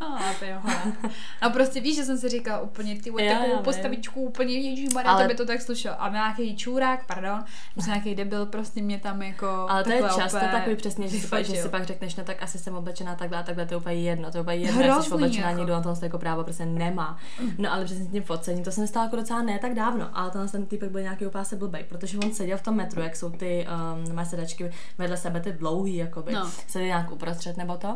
[0.00, 0.92] a to jo, hele.
[1.40, 5.22] A prostě víš, že jsem si říkala úplně ty já takovou postavičku, úplně ježíšmarja, Ale-
[5.24, 6.02] to by to tak slušelo.
[6.02, 6.56] A nějaký
[7.04, 10.76] čurák, pardon, prostě nějaký debil prostě mě tam jako Ale to je často úplně takový
[10.76, 13.42] přesně, že si, pak, že si pak řekneš, no tak asi jsem oblečená takhle a
[13.42, 15.58] takhle, to je úplně jedno, to je úplně jedno, jak jsi Hrozný, oblečená, jako.
[15.58, 17.18] nikdo na to jako právo prostě nemá.
[17.58, 20.08] No ale přesně s tím focením, to se mi stalo jako docela ne tak dávno,
[20.12, 23.00] ale tenhle ten typek byl nějaký úplně asi blbej, protože on seděl v tom metru,
[23.02, 23.66] jak jsou ty
[24.06, 26.50] um, moje sedačky vedle sebe, ty dlouhý, jakoby, No.
[26.66, 27.88] seděl nějak uprostřed nebo to.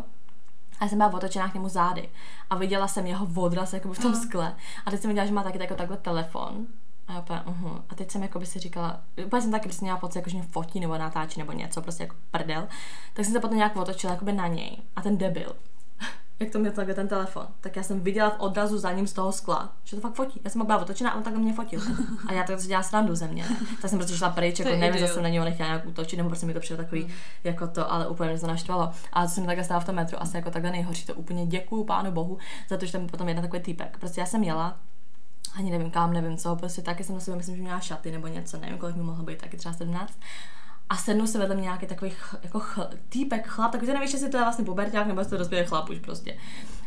[0.81, 2.09] A já jsem byla otočená k němu zády.
[2.51, 4.55] A viděla jsem jeho odraz jakoby v tom skle.
[4.87, 6.66] A teď jsem viděla, že má taky jako takhle telefon.
[7.09, 7.83] A já úplně, uh-huh.
[7.88, 10.37] A teď jsem jako by si říkala, úplně jsem taky prostě měla pocit, jako, že
[10.37, 12.68] mě fotí nebo natáčí nebo něco, prostě jako prdel.
[13.14, 14.77] Tak jsem se potom nějak otočila jakoby na něj.
[14.97, 15.57] A ten debil,
[16.40, 19.12] jak to měl takhle ten telefon, tak já jsem viděla v odrazu za ním z
[19.12, 20.40] toho skla, že to fakt fotí.
[20.44, 21.81] Já jsem byla otočená a on takhle mě fotil.
[22.27, 23.44] A já tak dělala srandu ze mě.
[23.83, 26.47] Tak jsem prostě šla pryč, jako nevím, zase na něho nechtěla nějak útočit, nebo prostě
[26.47, 27.09] mi to přišlo takový,
[27.44, 28.90] jako to, ale úplně mě to naštvalo.
[29.12, 31.85] A to jsem takhle stála v tom metru, asi jako takhle nejhorší, to úplně děkuju
[31.85, 33.99] pánu bohu, za to, že tam potom jeden takový týpek.
[33.99, 34.77] Prostě já jsem jela,
[35.59, 38.27] ani nevím kam, nevím co, prostě taky jsem na sobě, myslím, že měla šaty nebo
[38.27, 40.21] něco, nevím, kolik mi mohlo být, taky třeba 17.
[40.88, 44.12] A sednul se vedle mě nějaký takový ch, jako ch, týpek, chlap, takový, že nevíš,
[44.12, 46.37] jestli to je vlastně puberták nebo jestli to dospělý chlap už prostě.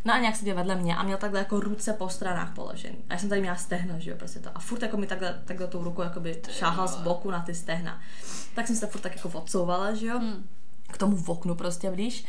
[0.05, 2.97] No a nějak seděl vedle mě a měl takhle jako ruce po stranách položený.
[3.09, 4.49] A já jsem tady měla stehna, že jo, prostě to.
[4.55, 8.01] A furt jako mi takhle, takhle tou rukou jakoby šáhal z boku na ty stehna.
[8.55, 10.47] Tak jsem se furt tak jako odsouvala, že jo, Hmm.
[10.91, 12.25] k tomu v oknu prostě blíž.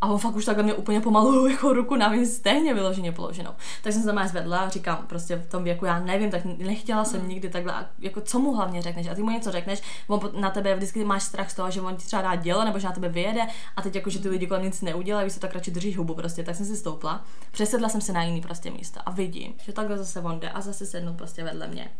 [0.00, 3.50] A on fakt už takhle mě úplně pomalu jako ruku na mým stejně vyloženě položenou.
[3.82, 7.04] Tak jsem se tam zvedla a říkám, prostě v tom věku já nevím, tak nechtěla
[7.04, 7.28] jsem hmm.
[7.28, 9.08] nikdy takhle, a jako co mu hlavně řekneš?
[9.08, 11.96] A ty mu něco řekneš, on na tebe vždycky máš strach z toho, že on
[11.96, 14.46] ti třeba dá dělo nebo že na tebe vyjede a teď jako, že ty lidi
[14.46, 16.42] kolem nic neudělají, víš, tak radši držíš hubu prostě.
[16.42, 19.98] Tak jsem si stoupla, přesedla jsem se na jiný prostě místo a vidím, že takhle
[19.98, 21.90] zase on jde a zase sednu prostě vedle mě.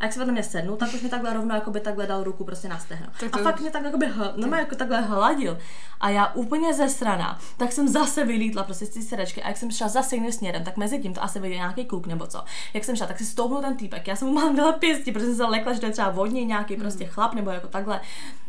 [0.00, 2.24] A jak se vedle mě sednu, tak už mi takhle rovno jako by takhle dal
[2.24, 3.06] ruku prostě na stehno.
[3.20, 3.36] Tak.
[3.36, 5.58] A fakt mě tak jako by hl, no jako takhle hladil.
[6.00, 9.56] A já úplně ze strana, tak jsem zase vylítla prostě z té sedečky a jak
[9.56, 12.44] jsem šla zase jiným směrem, tak mezi tím to asi viděl nějaký kluk nebo co.
[12.74, 14.06] Jak jsem šla, tak si stoupnul ten týpek.
[14.06, 16.44] Já jsem mu mám dala pěstí, protože jsem se lekla, že to je třeba vodní
[16.44, 18.00] nějaký prostě chlap nebo jako takhle.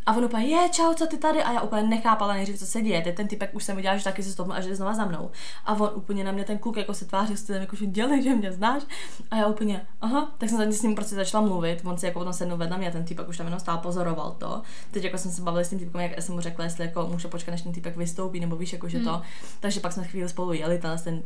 [0.09, 1.43] A on úplně, je, čau, co ty tady?
[1.43, 3.01] A já úplně nechápala nejdřív, co se děje.
[3.01, 5.05] Teď ten typek už jsem viděla, že taky se stoupnul a že jde znova za
[5.05, 5.31] mnou.
[5.65, 8.23] A on úplně na mě ten kluk jako se tváří s tím, jako že dělej,
[8.23, 8.83] že mě znáš.
[9.31, 11.81] A já úplně, aha, tak jsem s ním prostě začala mluvit.
[11.85, 14.35] On si jako potom sednul vedle mě a ten typek už tam jenom stál, pozoroval
[14.37, 14.61] to.
[14.91, 17.27] Teď jako jsem se bavila s tím typkem, jak jsem mu řekla, jestli jako může
[17.27, 19.13] počkat, než ten typek vystoupí, nebo víš, jako že to.
[19.13, 19.21] Hmm.
[19.59, 21.21] Takže pak jsme chvíli spolu jeli, ten, ten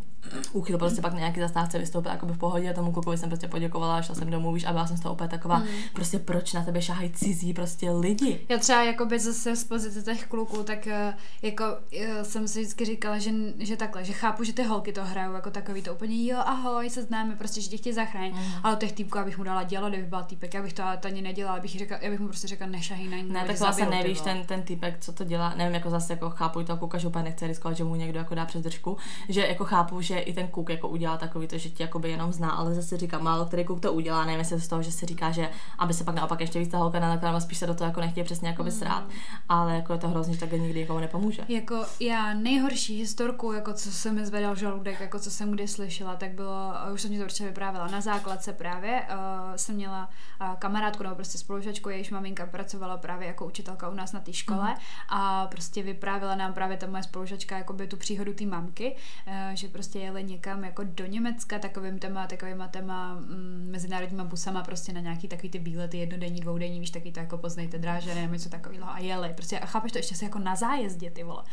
[0.51, 3.29] úchyl prostě pak na nějaký zastávce vystoupil jako by v pohodě a tomu klukovi jsem
[3.29, 5.67] prostě poděkovala, šla jsem domů, víš, a byla jsem z toho opět taková, hmm.
[5.93, 8.39] prostě proč na tebe šahají cizí prostě lidi.
[8.49, 11.63] Já třeba jako by zase z pozice těch kluků, tak eh, jako
[11.99, 15.33] eh, jsem si vždycky říkala, že, že takhle, že chápu, že ty holky to hrajou
[15.33, 18.41] jako takový to úplně, jo, ahoj, se známe, prostě, že tě chtějí zachránit, mm.
[18.63, 21.57] ale těch týpků, abych mu dala dělo, kdyby byl týpek, já bych to, ani nedělala,
[21.57, 24.61] abych, řekla, já bych mu prostě řekla, nešahej na Ne, tak zase nevíš, ten, ten
[24.63, 27.77] týpek, co to dělá, nevím, jako zase jako chápu to kluka, že úplně nechce riskovat,
[27.77, 28.97] že mu někdo jako dá přes držku,
[29.29, 32.09] že jako chápu, že i ten kuk jako udělá takový to, že tě jako by
[32.09, 34.91] jenom zná, ale zase říkám, málo který kuk to udělá, nevím, jestli z toho, že
[34.91, 37.73] si říká, že aby se pak naopak ještě víc ta holka nalekla, spíš se do
[37.73, 39.13] toho jako nechtěje přesně jako by srát, mm.
[39.49, 41.41] ale jako je to hrozně, takhle nikdy nikomu nepomůže.
[41.47, 46.15] Jako já nejhorší historku, jako co se mi zvedal žaludek, jako co jsem kdy slyšela,
[46.15, 50.09] tak bylo, už jsem ti to určitě vyprávěla, na základce právě uh, jsem měla
[50.41, 54.33] uh, kamarádku nebo prostě spolužačku, jejíž maminka pracovala právě jako učitelka u nás na té
[54.33, 54.77] škole mm.
[55.09, 58.95] a prostě vyprávěla nám právě ta moje spolužačka jako by tu příhodu té mamky,
[59.27, 64.63] uh, že prostě jeli někam jako do Německa takovým téma, takovýma téma mm, mezinárodníma busama
[64.63, 68.33] prostě na nějaký takový ty výlety jednodenní, dvoudenní, víš, taky to jako poznejte dráže, nebo
[68.43, 69.33] něco takového a jeli.
[69.33, 71.43] Prostě a chápeš to ještě si jako na zájezdě, ty vole.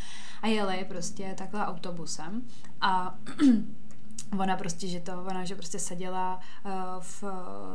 [0.42, 2.42] A jeli prostě takhle autobusem
[2.80, 3.18] a
[4.38, 7.24] ona prostě, že to, ona, že prostě seděla uh, v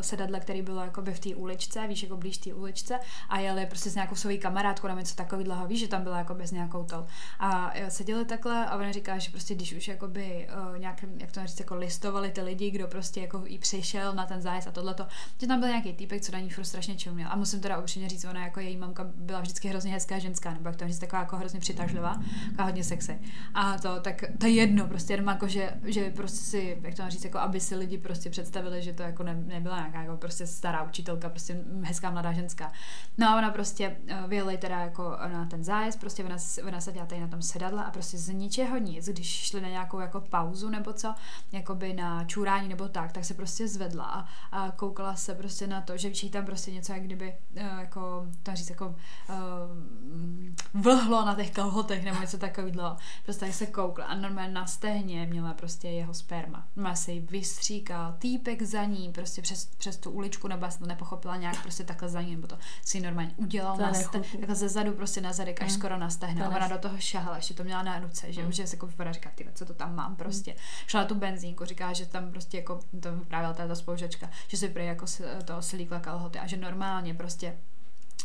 [0.02, 3.90] sedadle, který bylo jakoby v té uličce, víš, jako blíž té uličce a jeli prostě
[3.90, 7.06] s nějakou svojí kamarádkou nebo něco takového, víš, že tam byla jako bez nějakou tou.
[7.40, 11.46] A seděli takhle a ona říká, že prostě když už jakoby uh, nějak, jak to
[11.46, 15.08] říct, jako listovali ty lidi, kdo prostě jako jí přišel na ten zájezd a tohleto,
[15.42, 17.30] že tam byl nějaký týpek, co na ní furt strašně čuměl.
[17.32, 20.70] A musím teda upřímně říct, ona jako její mamka byla vždycky hrozně hezká ženská, nebo
[20.70, 22.16] jak to říct, taková jako hrozně přitažlivá,
[22.58, 23.20] a hodně sexy.
[23.54, 27.10] A to, tak to je jedno, prostě jenom jako, že, že prostě si, jak to
[27.10, 30.48] říct, jako aby si lidi prostě představili, že to jako ne, nebyla nějaká jako prostě
[30.48, 32.72] stará učitelka, prostě hezká mladá ženská.
[33.18, 36.36] No a ona prostě uh, vyjeli teda jako na ten zájezd, prostě ona,
[36.68, 40.00] ona seděla tady na tom sedadle a prostě z ničeho nic, když šli na nějakou
[40.00, 41.16] jako pauzu nebo co,
[41.52, 45.82] jakoby na čurání nebo tak, tak se prostě zvedla a, a koukala se prostě na
[45.82, 51.26] to, že jí tam prostě něco, jak kdyby uh, jako, to říct, jako uh, vlhlo
[51.26, 52.98] na těch kalhotech nebo něco takového.
[53.24, 56.68] Prostě tak se koukla a normálně na stehně měla prostě jeho sperma.
[56.76, 60.86] Má se jí vystříkal, týpek za ní, prostě přes, přes tu uličku, nebo jsem to
[60.86, 64.70] nepochopila nějak prostě takhle za ní, nebo to si normálně udělal na ste, takhle ze
[64.70, 65.78] zadu prostě na zadek až mm.
[65.78, 66.46] skoro na stehno.
[66.46, 68.52] A ona do toho šahala, ještě to měla na ruce, že, mm.
[68.52, 70.52] že se jako vypadá, říká, ty, co to tam mám prostě.
[70.52, 70.58] Mm.
[70.88, 74.70] Šla na tu benzínku, říká, že tam prostě jako, to vyprávěla ta spolužačka, že si
[74.70, 75.06] prý jako
[75.46, 77.58] to slíkla kalhoty a že normálně prostě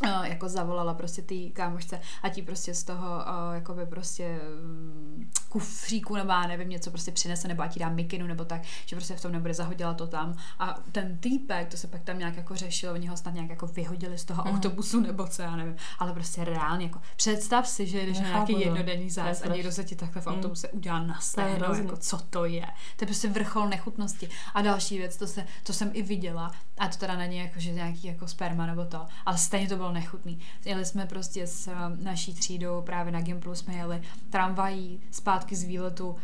[0.05, 5.29] Uh, jako zavolala prostě ty kámošce a ti prostě z toho uh, jakoby prostě um,
[5.49, 8.95] kufříku nebo já nevím, něco prostě přinese nebo a ti dá mikinu nebo tak, že
[8.95, 12.37] prostě v tom nebude, zahodila to tam a ten týpek, to se pak tam nějak
[12.37, 14.51] jako řešilo, oni ho snad nějak jako vyhodili z toho mm.
[14.51, 18.59] autobusu nebo co, já nevím, ale prostě reálně jako představ si, že když na nějaký
[18.59, 20.33] jednodenní zájezd a někdo se ti takhle v mm.
[20.33, 20.77] autobuse mm.
[20.77, 25.17] udělá na stehno, jako co to je, to je prostě vrchol nechutnosti a další věc,
[25.17, 28.65] to, se, to jsem i viděla a to teda není jako, že nějaký jako sperma
[28.65, 30.39] nebo to, ale stejně to bylo nechutný.
[30.65, 31.73] Jeli jsme prostě s uh,
[32.03, 36.17] naší třídou právě na Gimplu, jsme jeli tramvají zpátky z výletu, uh,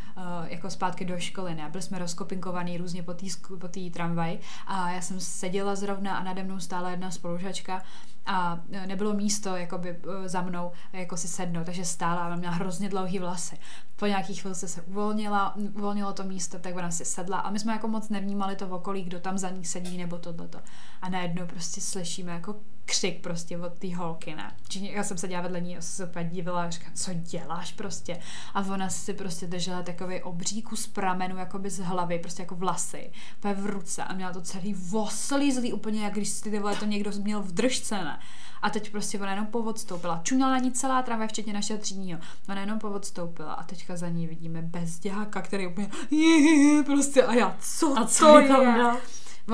[0.48, 1.70] jako zpátky do školy, ne?
[1.70, 3.26] Byli jsme rozkopinkovaný různě po té
[3.60, 7.84] po tramvaji a já jsem seděla zrovna a nade mnou stála jedna spolužačka
[8.26, 12.90] a e, nebylo místo jakoby za mnou jako si sednout, takže stála a měla hrozně
[12.90, 13.58] dlouhý vlasy.
[14.00, 17.74] Po nějaký chvilce se uvolnila, uvolnilo to místo, tak ona si sedla a my jsme
[17.74, 20.60] jako moc nevnímali to v okolí, kdo tam za ní sedí nebo tohleto.
[21.02, 22.56] A najednou prostě slyšíme jako
[22.86, 24.52] křik prostě od té holky, ne.
[24.68, 28.20] Čiže já jsem se dělala vedle ní a se úplně a říkám, co děláš prostě.
[28.54, 32.56] A ona si prostě držela takový obří kus pramenu, jako by z hlavy, prostě jako
[32.56, 36.76] vlasy, úplně v ruce a měla to celý voslízlý, úplně jak když si ty vole
[36.76, 38.20] to někdo měl v držce, ne.
[38.62, 40.20] A teď prostě ona jenom povodstoupila.
[40.24, 42.20] Čuměla na ní celá tráva, včetně našeho třídního.
[42.50, 47.56] Ona jenom povodstoupila a teďka za ní vidíme bezděháka, který úplně je, prostě a já,
[47.60, 49.02] co A co to jí tam je?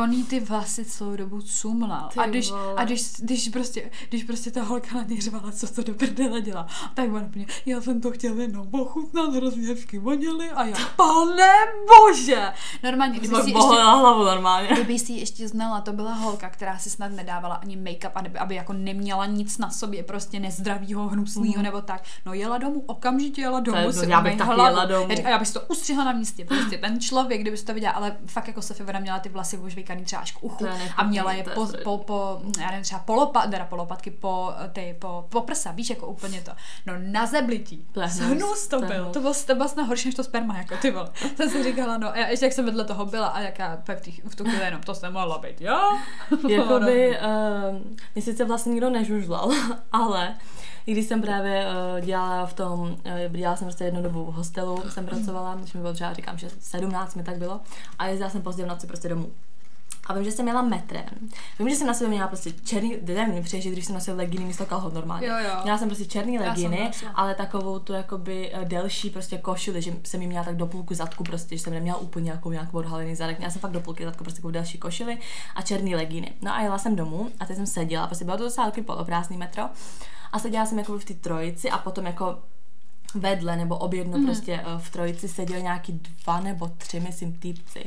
[0.02, 2.10] On jí ty vlasy celou dobu cumlal.
[2.14, 2.74] Ty A když, vole.
[2.78, 6.42] a když, když, prostě, když prostě ta holka na něj řvala, co to do prdele
[6.42, 10.76] dělá, tak on úplně, já jsem to chtěl jenom ochutnat, hrozně hezky voněli a já,
[10.96, 11.50] pane
[11.88, 12.54] bože!
[12.84, 14.68] Normálně, kdyby si, ještě, hlavu normálně.
[14.74, 18.56] kdyby si ještě znala, to byla holka, která si snad nedávala ani make-up, aby, aby
[18.56, 21.64] jako neměla nic na sobě, prostě nezdravýho, hnusného Mhm.
[21.64, 22.04] nebo tak.
[22.26, 25.06] No jela domů, okamžitě jela domů, je- si já bych taky jela domů.
[25.10, 28.18] Já říkám, já bych to ustřihla na místě, prostě ten člověk, kdyby to viděla, ale
[28.26, 30.68] fakt jako Sofie měla ty vlasy ožvíkaný třeba až k uchu
[30.98, 35.26] a měla je po, po, po, já nevím, třeba polopat, teda polopatky, po, ty, po,
[35.30, 36.52] po prsa, víš, jako úplně to.
[36.86, 37.86] No na zeblití.
[38.20, 39.06] Hnus, to byl.
[39.14, 41.10] To bylo, to snad horší než to sperma, jako ty vole.
[41.36, 43.76] Jsem si říkala, no a já, ještě jak jsem vedle toho byla a jak já
[43.76, 45.80] v, v tu chvíli jenom, to jsem mohla být, jo?
[46.50, 47.78] Jakoby, uh,
[48.16, 49.52] mě sice vlastně nikdo nežužlal,
[49.92, 50.36] ale
[50.86, 54.34] i když jsem právě uh, dělala v tom, uh, dělala jsem prostě jednu dobu v
[54.34, 57.62] hostelu, jsem pracovala, když mi bylo třeba, říkám, že 17 mi tak bylo,
[58.00, 59.32] a jezdila jsem pozdě v noci prostě domů.
[60.08, 61.30] A vím, že jsem měla metrem.
[61.60, 64.18] Vím, že jsem na sebe měla prostě černý, nevím, mi přijde, že když jsem nosila
[64.18, 65.28] legíny místo kalhot normálně.
[65.28, 65.60] Jo, jo.
[65.64, 66.92] Měla jsem prostě černý nosila.
[67.16, 70.94] ale takovou tu jakoby eh, delší prostě košili, že jsem ji měla tak do půlku
[70.94, 73.38] zadku prostě, že jsem neměla úplně jako nějakou odhalený zadek.
[73.38, 75.18] Měla jsem fakt do půlky zadku prostě takovou delší košili
[75.56, 76.34] a černý legíny.
[76.42, 79.38] No a jela jsem domů a teď jsem seděla, prostě bylo to docela taky poloprázdný
[79.38, 79.64] metro.
[80.32, 82.40] A seděla jsem jako v té trojici a potom jako
[83.16, 84.26] vedle nebo objedno mm.
[84.26, 87.86] prostě eh, v trojici seděli nějaký dva nebo tři, myslím, týpci.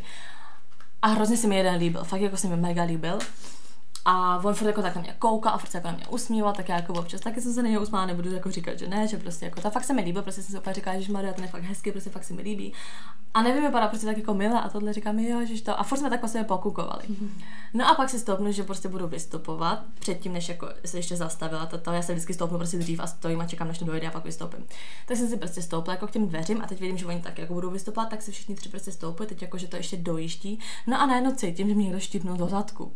[1.02, 3.18] A hrozně se mi jeden líbil, fakt jako se mi mega líbil.
[4.08, 6.52] A on furt jako tak na mě koukal a furt se jako na mě usmíval,
[6.52, 9.08] tak já jako občas taky jsem se na něj usmála, nebudu jako říkat, že ne,
[9.08, 11.32] že prostě jako ta fakt se mi líbil, prostě jsem si úplně říkala, že Maria,
[11.32, 12.72] ten je fakt hezký, prostě fakt se mi líbí.
[13.34, 15.80] A nevím, vypadá prostě tak jako milé a tohle říkám, jo, že to.
[15.80, 17.02] A furt jsme tak po sebe pokukovali.
[17.74, 21.66] No a pak si stoupnu, že prostě budu vystupovat, předtím, než jako se ještě zastavila
[21.66, 24.10] toto, já se vždycky stoupnu prostě dřív a stojím a čekám, než to dojde a
[24.10, 24.64] pak vystoupím.
[25.06, 27.38] Tak jsem si prostě stoupla jako k těm dveřím a teď vidím, že oni tak
[27.38, 30.58] jako budou vystupovat, tak si všichni tři prostě stoupují, teď jako, že to ještě dojíždí.
[30.86, 32.92] No a najednou cítím, že mě někdo štípnul do zadku.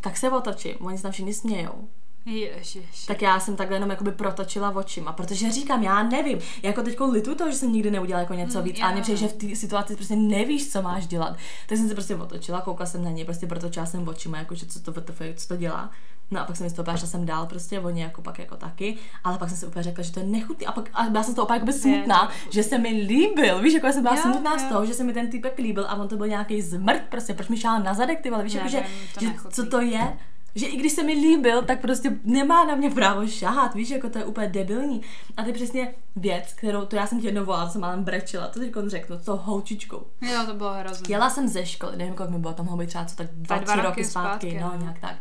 [0.00, 1.88] Tak se otočím, oni se tam všichni smějou.
[2.26, 3.06] Ježiš.
[3.06, 7.34] Tak já jsem takhle jenom jakoby protočila očima, protože říkám, já nevím, jako teď litu
[7.34, 9.32] toho, že jsem nikdy neudělala jako něco Mm, víc, jo, ale mě přijde, že v
[9.32, 11.36] té situaci prostě nevíš, co máš dělat.
[11.68, 14.80] Tak jsem se prostě otočila, koukala jsem na něj, prostě protočila jsem očima, jakože co
[14.80, 15.02] to,
[15.36, 15.90] co to dělá.
[16.30, 19.38] No a pak jsem vystoupila, šla jsem dál, prostě oni jako pak jako taky, ale
[19.38, 21.34] pak jsem si úplně řekla, že to je nechutný a pak a byla jsem z
[21.36, 24.58] toho úplně jakoby smutná, že se mi líbil, víš, jako já jsem byla Jo, smutná
[24.58, 24.68] z jo.
[24.68, 27.48] toho, že se mi ten týpek líbil a on to byl nějaký zmrt, prostě proč
[27.48, 28.84] mi šál na zadek, ty vole, víš, jako, že,
[29.14, 29.50] to že nechutný.
[29.52, 30.16] co to je,
[30.54, 34.08] že i když se mi líbil, tak prostě nemá na mě právo šahat, víš, jako
[34.10, 35.00] to je úplně debilní.
[35.36, 38.46] A to je přesně věc, kterou, to já jsem ti jednou volala, jsem málem brečela,
[38.46, 40.06] to teď řeknu, to holčičkou.
[40.20, 41.06] Jo, to bylo hrozné.
[41.08, 43.58] Jela jsem ze školy, nevím, kolik mi bylo, tam mohlo být třeba co tak dva,
[43.58, 44.80] dva tři roky roky zpátky, zpátky, no, no.
[44.80, 45.16] nějak tak.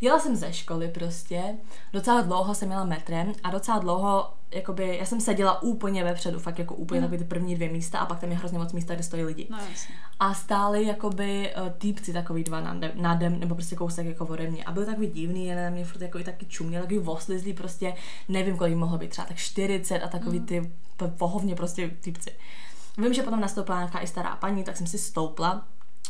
[0.00, 1.42] Jela jsem ze školy prostě,
[1.92, 6.58] docela dlouho jsem jela metrem a docela dlouho, jakoby, já jsem seděla úplně vepředu, fakt
[6.58, 9.02] jako úplně takový ty první dvě místa a pak tam je hrozně moc místa, kde
[9.02, 9.46] stojí lidi.
[9.50, 9.94] No jasně.
[10.20, 14.64] A stáli jakoby uh, týpci takový dva nade, nade, nebo prostě kousek jako ode mě.
[14.64, 17.94] A byl takový divný, jen na mě furt jako taky čuměl, takový voslizlý prostě,
[18.28, 22.32] nevím kolik mohlo být, třeba tak 40 a takový ty p- pohovně prostě týpci.
[22.98, 25.64] Vím, že potom nastoupila nějaká i stará paní, tak jsem si stoupla,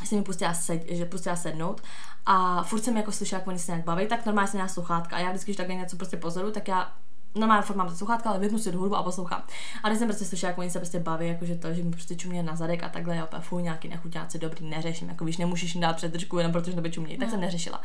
[0.05, 1.81] jsem mi pustila, sed, že pustila sednout
[2.27, 5.17] a furt jsem jako slyšela, jak oni se nějak baví, tak normálně jsem měla sluchátka
[5.17, 6.93] a já vždycky, když takhle něco prostě pozoru, tak já
[7.35, 9.43] normálně furt mám to sluchátka, ale vypnu si tu hudbu a poslouchám.
[9.83, 12.17] A když jsem prostě slyšela, jak oni se prostě baví, jakože to, že mi prostě
[12.17, 15.75] čumě na zadek a takhle, já opět fuj, nějaký nechuťáci, dobrý, neřeším, jako víš, nemůžeš
[15.75, 17.81] jim dát předržku, jenom protože tebe čumějí, tak jsem neřešila.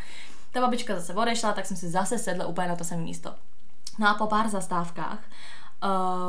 [0.52, 3.34] Ta babička zase odešla, tak jsem si zase sedla úplně na to samé místo.
[4.00, 5.20] No a po pár zastávkách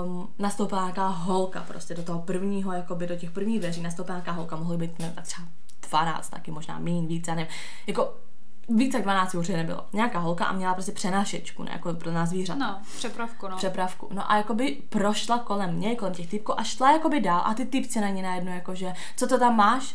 [0.04, 4.32] um, nastoupila nějaká holka prostě do toho prvního, jakoby do těch prvních dveří nastoupila nějaká
[4.32, 5.48] holka, mohly být nevím, tak třeba
[5.90, 7.52] 12, taky možná mín, víc, já nevím.
[7.86, 8.14] Jako
[8.68, 9.86] více jak 12 určitě nebylo.
[9.92, 13.56] Nějaká holka a měla prostě přenášečku, ne, jako pro nás zvířata No, přepravku, no.
[13.56, 14.08] přepravku.
[14.12, 17.64] No a jakoby prošla kolem mě, kolem těch typků a šla jakoby dál a ty
[17.64, 19.94] typci na ní najednou jakože, co to tam máš?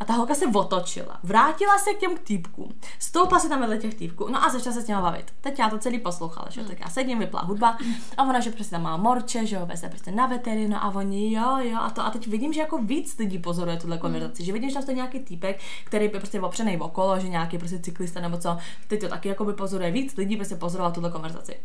[0.00, 3.94] A ta holka se otočila, vrátila se k těm týpkům, stoupla se tam vedle těch
[3.94, 5.32] týpků, no a začala se s těma bavit.
[5.40, 7.78] Teď já to celý poslouchala, že jo, tak já sedím, vyplá hudba
[8.16, 11.34] a ona, že prostě tam má morče, že jo, veze prostě na veterinu a oni
[11.34, 14.52] jo, jo, a to a teď vidím, že jako víc lidí pozoruje tuhle konverzaci, že
[14.52, 18.20] vidím, že tam stojí nějaký týpek, který je prostě opřený okolo, že nějaký prostě cyklista
[18.20, 18.58] nebo co,
[18.88, 21.56] teď to taky jako by pozoruje víc lidí, prostě pozoroval tuhle konverzaci.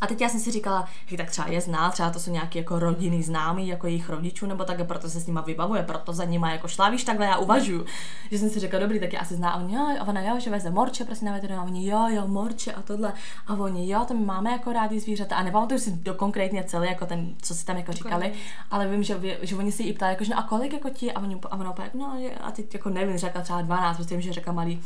[0.00, 2.58] A teď já jsem si říkala, že tak třeba je zná, třeba to jsou nějaký
[2.58, 6.24] jako rodiny známí, jako jejich rodičů, nebo tak, proto se s nima vybavuje, proto za
[6.24, 7.84] nima jako šla, víš, takhle já uvažuju.
[8.30, 10.40] Že jsem si říkala, dobrý, tak já asi zná, a oni, jo, a ona, jo,
[10.40, 13.12] že veze morče, prostě na veterinu, a oni, jo, jo, morče a tohle.
[13.46, 15.36] A oni, jo, to my máme jako rádi zvířata.
[15.36, 18.32] A nepamatuju si do konkrétně celý, jako ten, co si tam jako říkali,
[18.70, 21.12] ale vím, že, že oni si i ptali, jako, že no, a kolik jako ti,
[21.12, 24.22] a oni, a ona opět, no, a teď jako nevím, řekla třeba 12, prostě vím,
[24.22, 24.82] že řekla malý,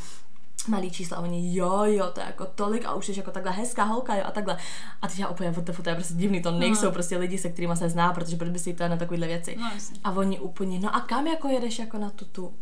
[0.69, 3.53] malý čísla a oni jo, jo, to je jako tolik a už jsi jako takhle
[3.53, 4.57] hezká holka, jo, a takhle.
[5.03, 6.93] A teď já úplně, what the fuck, to je prostě divný, to nejsou No.
[6.93, 9.57] prostě lidi, se kterými se zná, protože proč by si ptali na takovéhle věci.
[9.61, 9.71] No.
[10.05, 12.55] A oni úplně, no a kam jako jedeš jako na tu, tu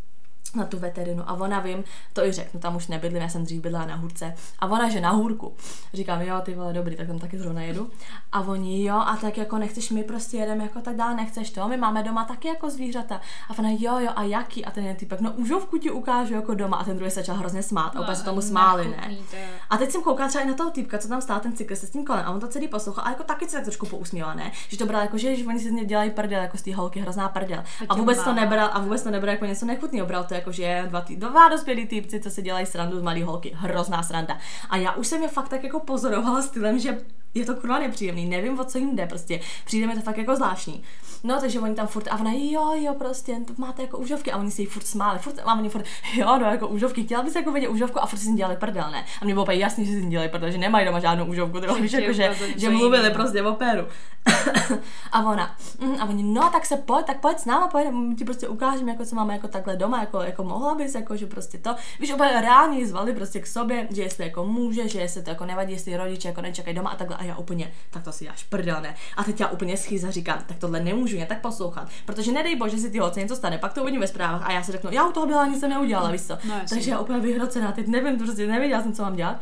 [0.55, 3.63] na tu veterinu a ona vím, to i řeknu, tam už nebydlím, já jsem dřív
[3.63, 5.55] bydlela na hůrce a ona, že na hůrku.
[5.95, 7.91] Říkám, jo, ty vole, dobrý, tak tam taky zrovna jedu.
[8.33, 11.69] A oni, jo, a tak jako nechceš, my prostě jedeme jako tak dál, nechceš to,
[11.69, 13.21] my máme doma taky jako zvířata.
[13.49, 14.65] A ona, jo, jo, a jaký?
[14.65, 16.77] A ten jeden typek, no užovku ti ukážu jako doma.
[16.77, 18.97] A ten druhý se začal hrozně smát a úplně se tomu smáli, ne?
[18.97, 19.39] nechutný,
[19.71, 21.91] A teď jsem koukala třeba i na toho týpka, co tam stál ten cyklista s
[21.91, 24.53] tím kolem a on to celý poslouchal a jako taky se tak trošku pousmíval, ne?
[24.69, 26.75] Že to bral jako, že, že oni si z něj dělají prdel, jako z té
[26.75, 27.65] holky, hrozná prdel.
[27.89, 30.63] A vůbec to nebral, a vůbec to nebral jako něco nechutného, bral to jako, že
[30.63, 34.39] je dva, tý, dva dospělí týpci, co se dělají srandu z malý holky, hrozná sranda.
[34.71, 36.99] A já už jsem je fakt tak jako pozorovala stylem, že
[37.39, 40.37] je to kurva nepříjemný, nevím, o co jim jde, prostě přijde mi to fakt jako
[40.37, 40.85] zvláštní.
[41.25, 44.37] No, takže oni tam furt, a ona, jo, jo, prostě, to máte jako užovky, a
[44.37, 47.35] oni si ji furt smáli, furt, a oni furt, jo, no, jako užovky, chtěla bys
[47.35, 49.05] jako vidět užovku, a furt si dělali prdel, ne?
[49.23, 51.61] A mě bylo úplně jasný, že si ní dělali prdel, že nemají doma žádnou užovku,
[51.61, 53.87] ty víš, jako, že, že mluvili prostě o péru.
[55.13, 58.15] a ona, mm, a oni, no, tak se pojď, tak pojď s náma, pojď, my
[58.15, 61.27] ti prostě ukážeme, jako co máme jako takhle doma, jako, jako mohla bys, jako, že
[61.27, 65.23] prostě to, víš, úplně reálně zvali prostě k sobě, že jestli jako může, že jestli
[65.23, 68.13] to jako nevadí, jestli rodiče jako nečekají doma a takhle, a já úplně, tak to
[68.13, 68.95] si děláš prdel, ne?
[69.17, 72.77] A teď já úplně schýza říkám, tak tohle nemůžu jen tak poslouchat, protože nedej bože,
[72.77, 74.91] že si ty holce něco stane, pak to uvidím ve zprávách a já si řeknu,
[74.93, 76.39] já u toho byla, nic jsem neudělala, víš co?
[76.49, 76.55] No.
[76.69, 79.41] Takže já úplně vyhrocená, teď nevím, prostě nevěděla jsem, co mám dělat.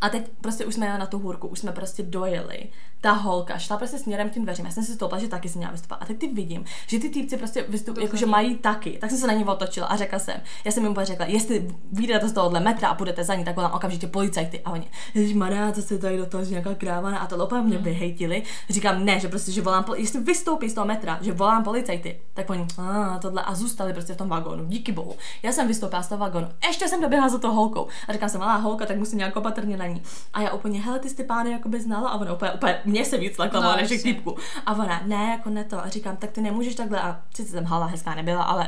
[0.00, 2.68] A teď prostě už jsme jeli na tu hůrku, už jsme prostě dojeli.
[3.00, 4.66] Ta holka šla prostě směrem k těm dveřím.
[4.66, 6.02] Já jsem si stoupla, že taky si měla vystupovat.
[6.02, 8.98] A teď ty vidím, že ty týpci prostě vystupují, jakože mají taky.
[9.00, 11.74] Tak jsem se na ní otočila a řekla jsem, já jsem jim úplně řekla, jestli
[11.92, 14.60] vyjdete z tohohle metra a půjdete za ní, tak volám okamžitě policajty.
[14.64, 17.68] A oni, ježiš Maria, co se tady do toho, že nějaká krávana a to Hmm.
[17.68, 18.42] mě vyhejtili.
[18.70, 22.20] Říkám, ne, že prostě, že volám, jestli vystoupí z toho metra, že volám policajty.
[22.34, 25.16] Tak oni, a tohle a zůstali prostě v tom vagónu, díky bohu.
[25.42, 28.40] Já jsem vystoupila z toho vagónu, ještě jsem doběhla za tou holkou a říkám jsem,
[28.40, 30.02] malá holka, tak musím nějak opatrně na ní.
[30.34, 33.18] A já úplně, hele, ty Stepány jako by znala a ona úplně, úplně mě se
[33.18, 34.36] víc lakla, No, než k týpku.
[34.66, 35.84] A ona, ne, jako ne to.
[35.84, 37.00] A říkám, tak ty nemůžeš takhle.
[37.00, 38.66] A sice jsem hala hezká nebyla, ale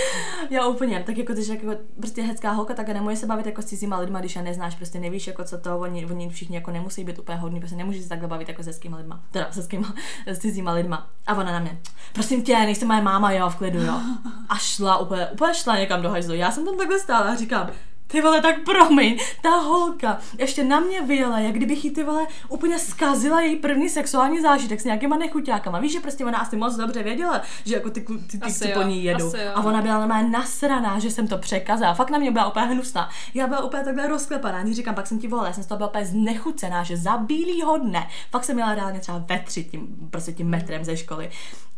[0.50, 3.64] já úplně, tak jako že jako prostě hezká holka, tak nemůže se bavit jako s
[3.64, 7.04] cizíma lidma, když je neznáš, prostě nevíš, jako co to, oni, oni všichni jako nemusí
[7.04, 9.94] být úplně hodní, prostě nemůžeš se takhle bavit jako s hezkýma lidma, teda s hezkýma,
[10.26, 11.06] s cizíma lidma.
[11.26, 11.78] A ona na mě,
[12.12, 14.00] prosím tě, nejste moje máma, jo, v klidu, jo.
[14.48, 16.34] A šla úplně, úplně šla někam do hajzlu.
[16.34, 17.70] Já jsem tam takhle stála a říkám,
[18.10, 22.26] ty vole, tak promiň, ta holka ještě na mě vyjela, jak kdybych jí ty vole
[22.48, 25.78] úplně zkazila její první sexuální zážitek s nějakýma nechuťákama.
[25.80, 28.82] Víš, že prostě ona asi moc dobře věděla, že jako ty, ty, ty, ty po
[28.82, 29.32] ní jo.
[29.54, 31.94] A ona byla normálně nasraná, že jsem to překazala.
[31.94, 33.10] Fakt na mě byla úplně hnusná.
[33.34, 34.62] Já byla úplně takhle rozklepaná.
[34.62, 37.16] Když říkám, pak jsem ti volala, já jsem z toho byla úplně znechucená, že za
[37.16, 38.08] bílýho dne.
[38.30, 41.30] Fakt jsem měla reálně třeba ve tři tím, prostě tím metrem ze školy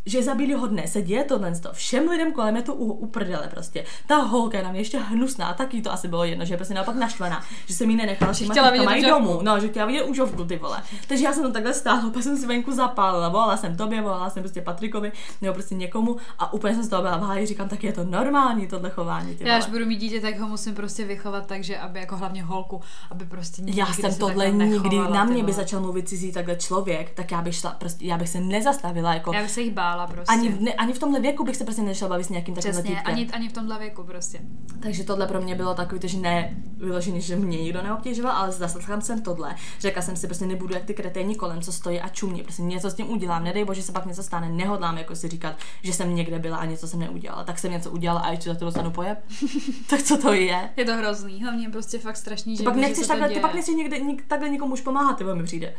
[0.07, 1.73] že za bílýho dne se děje tohle, to.
[1.73, 3.85] všem lidem kolem je to u, uprdele prostě.
[4.07, 6.75] Ta holka je na mě ještě hnusná, taky to asi bylo jedno, že je prostě
[6.75, 10.03] naopak naštvaná, že jsem jí nenechala, že chtěla vidět mají domů, no, že chtěla vidět
[10.03, 10.83] užovku, ty vole.
[11.09, 14.31] Takže já jsem to takhle stáhla, pak jsem si venku zapálila, volala jsem tobě, volala
[14.31, 17.69] jsem prostě Patrikovi, nebo prostě někomu a úplně jsem z toho byla v háji, říkám,
[17.69, 19.73] tak je to normální tohle chování, ty Já až vole.
[19.79, 23.25] budu mít dítě, tak ho musím prostě vychovat tak, že aby jako hlavně holku, aby
[23.25, 25.53] prostě nikdy Já se jsem tohle nikdy, na mě by vole.
[25.53, 29.33] začal mluvit cizí takhle člověk, tak já bych šla, prostě, já bych se nezastavila, jako,
[29.35, 30.33] Já bych se jich bála prostě.
[30.33, 32.73] ani, v, ne, ani v tomhle věku bych se prostě nešla bavit s nějakým takovým
[32.73, 34.41] Přesně, ani, ani v tomhle věku prostě.
[34.81, 39.01] Takže tohle pro mě bylo takový, že ne vyložený, že mě nikdo neobtěžoval, ale zaslechla
[39.01, 39.55] jsem tohle.
[39.81, 42.43] Řekla jsem si, prostě nebudu jak ty kreténi kolem, co stojí a čumí.
[42.43, 43.45] Prostě něco s tím udělám.
[43.45, 44.49] Nedej bože, se pak něco stane.
[44.49, 47.45] Nehodlám jako si říkat, že jsem někde byla a něco jsem neudělala.
[47.45, 49.19] Tak jsem něco udělala a ještě za to dostanu pojeb.
[49.91, 50.71] tak co to je?
[50.77, 53.55] Je to hrozný, hlavně prostě fakt strašný, Ty že pak že nechceš takhle, ty pak
[53.55, 55.75] nechceš někde, nik, takhle nikomu už pomáhat, ty mi přijde.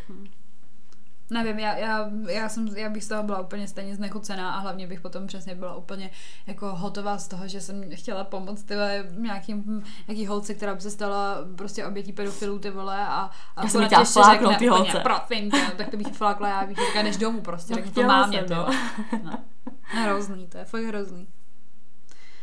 [1.30, 4.88] Nevím, já, já, já, jsem, já bych z toho byla úplně stejně znechucená a hlavně
[4.88, 6.10] bych potom přesně byla úplně
[6.48, 10.82] jako hotová z toho, že jsem chtěla pomoct ty vole, nějakým, nějaký holce, která by
[10.82, 14.70] se stala prostě obětí pedofilů ty vole a, a Já jsem ještě fláknout ty úplně,
[14.70, 15.00] holce.
[15.00, 17.92] Prosím tě, no, tak to bych flákla, já bych říkala, jdeš domů prostě, No, řeknu
[17.92, 18.56] to mámě, no.
[18.56, 18.78] vole.
[19.24, 19.38] No.
[19.84, 21.28] Hrozný, to je fakt hrozný.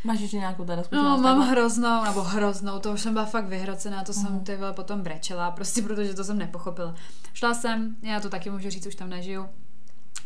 [0.04, 1.20] Máš ještě nějakou teda No, zkušenost?
[1.20, 1.46] mám takhle?
[1.46, 4.20] hroznou, nebo hroznou, to už jsem byla fakt vyhrocená, to Mhm.
[4.22, 6.94] jsem ty vole potom brečela, prostě protože to jsem nepochopila.
[7.34, 9.48] Šla jsem, já to taky můžu říct, už tam nežiju,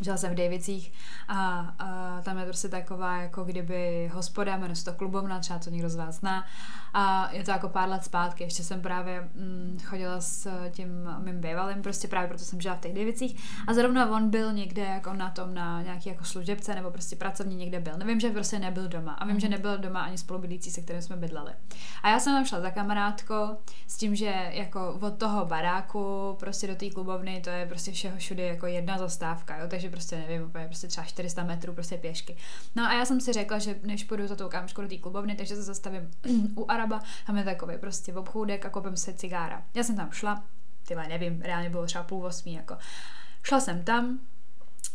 [0.01, 0.93] Žila jsem v Davicích
[1.27, 5.69] a, a tam je prostě taková jako kdyby hospoda, jmenuje se to klubovna, třeba to
[5.69, 6.45] někdo z vás zná.
[6.93, 11.41] A je to jako pár let zpátky, ještě jsem právě mm, chodila s tím mým
[11.41, 13.43] bývalým, prostě právě proto jsem žila v těch Davicích.
[13.67, 17.55] A zrovna on byl někde jako na tom, na nějaký jako služebce nebo prostě pracovně
[17.55, 17.97] někde byl.
[17.97, 19.13] Nevím, že prostě nebyl doma.
[19.13, 21.53] A vím, že nebyl doma ani spolubydlící, se kterým jsme bydleli.
[22.03, 26.67] A já jsem tam šla za kamarádkou s tím, že jako od toho baráku prostě
[26.67, 29.67] do té klubovny to je prostě všeho všude jako jedna zastávka, jo?
[29.67, 32.37] takže takže prostě nevím, úplně prostě třeba 400 metrů prostě pěšky.
[32.75, 35.35] No a já jsem si řekla, že než půjdu za tou kámoškou do té klubovny,
[35.35, 36.11] takže se zastavím
[36.55, 39.63] u Araba, tam je takový prostě v obchůdek a koupím si cigára.
[39.73, 40.43] Já jsem tam šla,
[40.87, 42.77] ty nevím, reálně bylo třeba půl osmí, jako.
[43.43, 44.19] Šla jsem tam,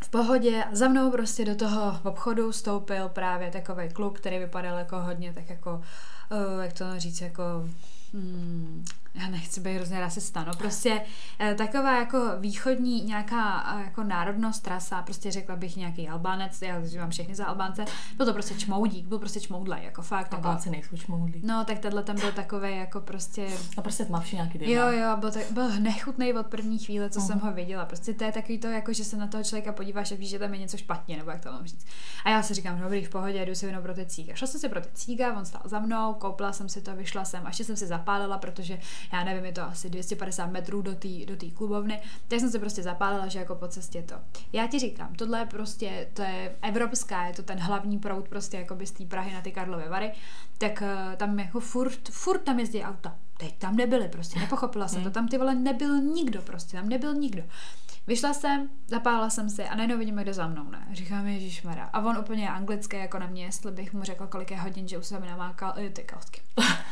[0.05, 5.01] v pohodě za mnou prostě do toho obchodu vstoupil právě takový kluk, který vypadal jako
[5.01, 5.83] hodně tak jako,
[6.31, 7.43] uh, jak to říct, jako
[8.13, 8.85] hmm,
[9.15, 11.03] já nechci být hrozně rasista, no prostě
[11.39, 16.83] eh, taková jako východní nějaká eh, jako národnost trasa, prostě řekla bych nějaký Albánec, já
[17.01, 17.85] mám všechny za Albánce,
[18.17, 20.35] byl to prostě čmoudík, byl prostě čmoudlej, jako fakt.
[20.35, 21.43] Albánci jako, nejsou čmoudlí.
[21.45, 23.47] No, tak tenhle tam byl takový jako prostě...
[23.77, 24.73] A prostě tmavší nějaký dýma.
[24.73, 27.27] Jo, jo, byl, tak, byl nechutný od první chvíle, co uh-huh.
[27.27, 27.85] jsem ho viděla.
[27.85, 30.39] Prostě to je takový to, jako že se na toho člověka podíváš a víš, že
[30.39, 31.87] tam je něco špatně, nebo jak to mám říct.
[32.25, 34.35] A já si říkám, dobrý, v pohodě, jdu si jenom pro ty cíga.
[34.35, 37.25] Šla jsem si pro ty cíga, on stál za mnou, koupila jsem si to, vyšla
[37.25, 38.79] jsem, a ještě jsem si zapálila, protože
[39.13, 42.59] já nevím, je to asi 250 metrů do té do tý klubovny, tak jsem se
[42.59, 44.15] prostě zapálila, že jako po cestě to.
[44.53, 48.57] Já ti říkám, tohle je prostě, to je evropská, je to ten hlavní proud prostě
[48.57, 50.13] jako z té Prahy na ty Karlovy Vary,
[50.59, 53.17] tak uh, tam jako furt, furt tam jezdí auta.
[53.41, 55.13] Teď tam nebyly prostě, nepochopila jsem to, hmm.
[55.13, 57.43] tam ty vole nebyl nikdo prostě, tam nebyl nikdo.
[58.07, 60.87] Vyšla jsem, zapálila jsem si a najednou vidím, kde za mnou, ne?
[60.93, 61.85] Říkám, Ježíš Mara.
[61.85, 64.99] A on úplně anglické jako na mě, jestli bych mu řekla, kolik je hodin, že
[64.99, 66.41] už se mi namákal, eh, ty kalstky.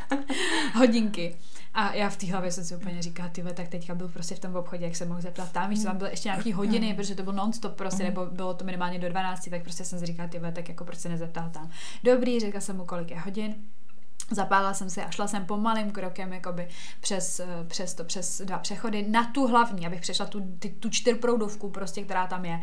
[0.75, 1.37] Hodinky.
[1.75, 4.39] A já v té hlavě jsem si úplně říkala, ty tak teďka byl prostě v
[4.39, 7.23] tom obchodě, jak se mohl zeptat tam, víš, tam byly ještě nějaký hodiny, protože to
[7.23, 10.41] byl non-stop prostě, nebo bylo to minimálně do 12, tak prostě jsem si říkala, ty
[10.53, 11.71] tak jako proč se nezeptal tam.
[12.05, 13.55] Dobrý, řekla jsem mu, kolik je hodin.
[14.31, 16.69] Zapálila jsem si a šla jsem pomalým krokem jakoby
[17.01, 21.71] přes, přes, to, přes dva přechody na tu hlavní, abych přešla tu, ty, tu čtyřproudovku
[21.71, 22.61] prostě, která tam je.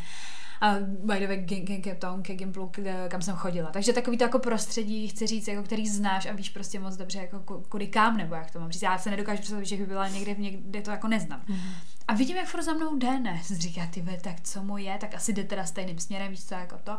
[0.62, 1.46] A by the way,
[1.84, 2.72] Cape Town, ke Gimplu,
[3.08, 3.72] kam jsem chodila.
[3.72, 7.20] Takže takový to jako prostředí, chci říct, jako který znáš a víš prostě moc dobře,
[7.20, 8.82] jako kudy kam, nebo jak to mám říct.
[8.82, 11.42] Já se nedokážu představit, že by byla někde, někde to jako neznám.
[11.48, 11.72] Mm-hmm.
[12.08, 13.42] A vidím, jak furt za mnou jde, ne?
[13.52, 16.78] Říká, ty tak co mu je, tak asi jde teda stejným směrem, víš co, jako
[16.84, 16.98] to.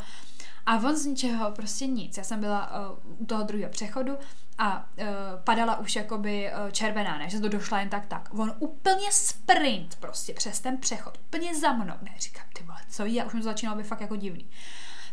[0.67, 2.17] A on z ničeho, prostě nic.
[2.17, 4.19] Já jsem byla uh, u toho druhého přechodu
[4.59, 5.05] a uh,
[5.45, 8.29] padala už jakoby uh, červená, ne, že to došla jen tak tak.
[8.35, 11.95] On úplně sprint prostě přes ten přechod, úplně za mnou.
[12.03, 13.25] Ne, říkám, ty vole, co je?
[13.25, 14.47] Už mi to začínalo být fakt jako divný.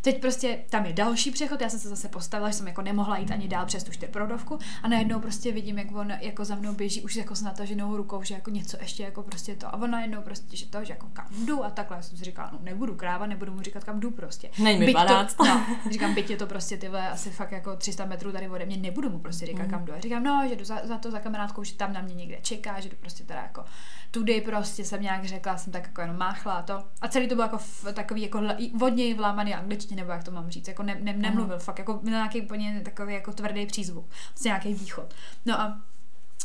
[0.04, 3.18] Teď prostě tam je další přechod, já jsem se zase postavila, že jsem jako nemohla
[3.18, 6.74] jít ani dál přes tu čtyřprodovku a najednou prostě vidím, jak on jako za mnou
[6.74, 9.68] běží už jako s nataženou rukou, že jako něco ještě jako prostě to.
[9.68, 11.98] A on najednou prostě, že to, že jako kam jdu a takhle.
[11.98, 14.50] Já jsem si říkala, no nebudu kráva, nebudu mu říkat kam jdu prostě.
[14.60, 18.50] Nejmi to, no, říkám, byť je to prostě ty asi fakt jako 300 metrů tady
[18.50, 19.70] ode mě, nebudu mu prostě říkat, mm.
[19.70, 19.94] kam jdu.
[19.94, 22.38] A říkám, no, že jdu za, za, to za kamarádkou, že tam na mě někde
[22.42, 23.66] čeká, že jdu prostě teda jako
[24.14, 26.84] tudy prostě jsem nějak řekla, jsem tak jako jenom máchla a to.
[27.02, 28.42] A celý to bylo jako v, takový jako
[28.74, 32.16] vodněji vlámaný angličtině, nebo jak to mám říct, jako ne, ne, nemluvil, fakt jako měl
[32.16, 35.14] nějaký úplně takový jako tvrdý přízvuk, prostě nějaký východ.
[35.46, 35.82] No a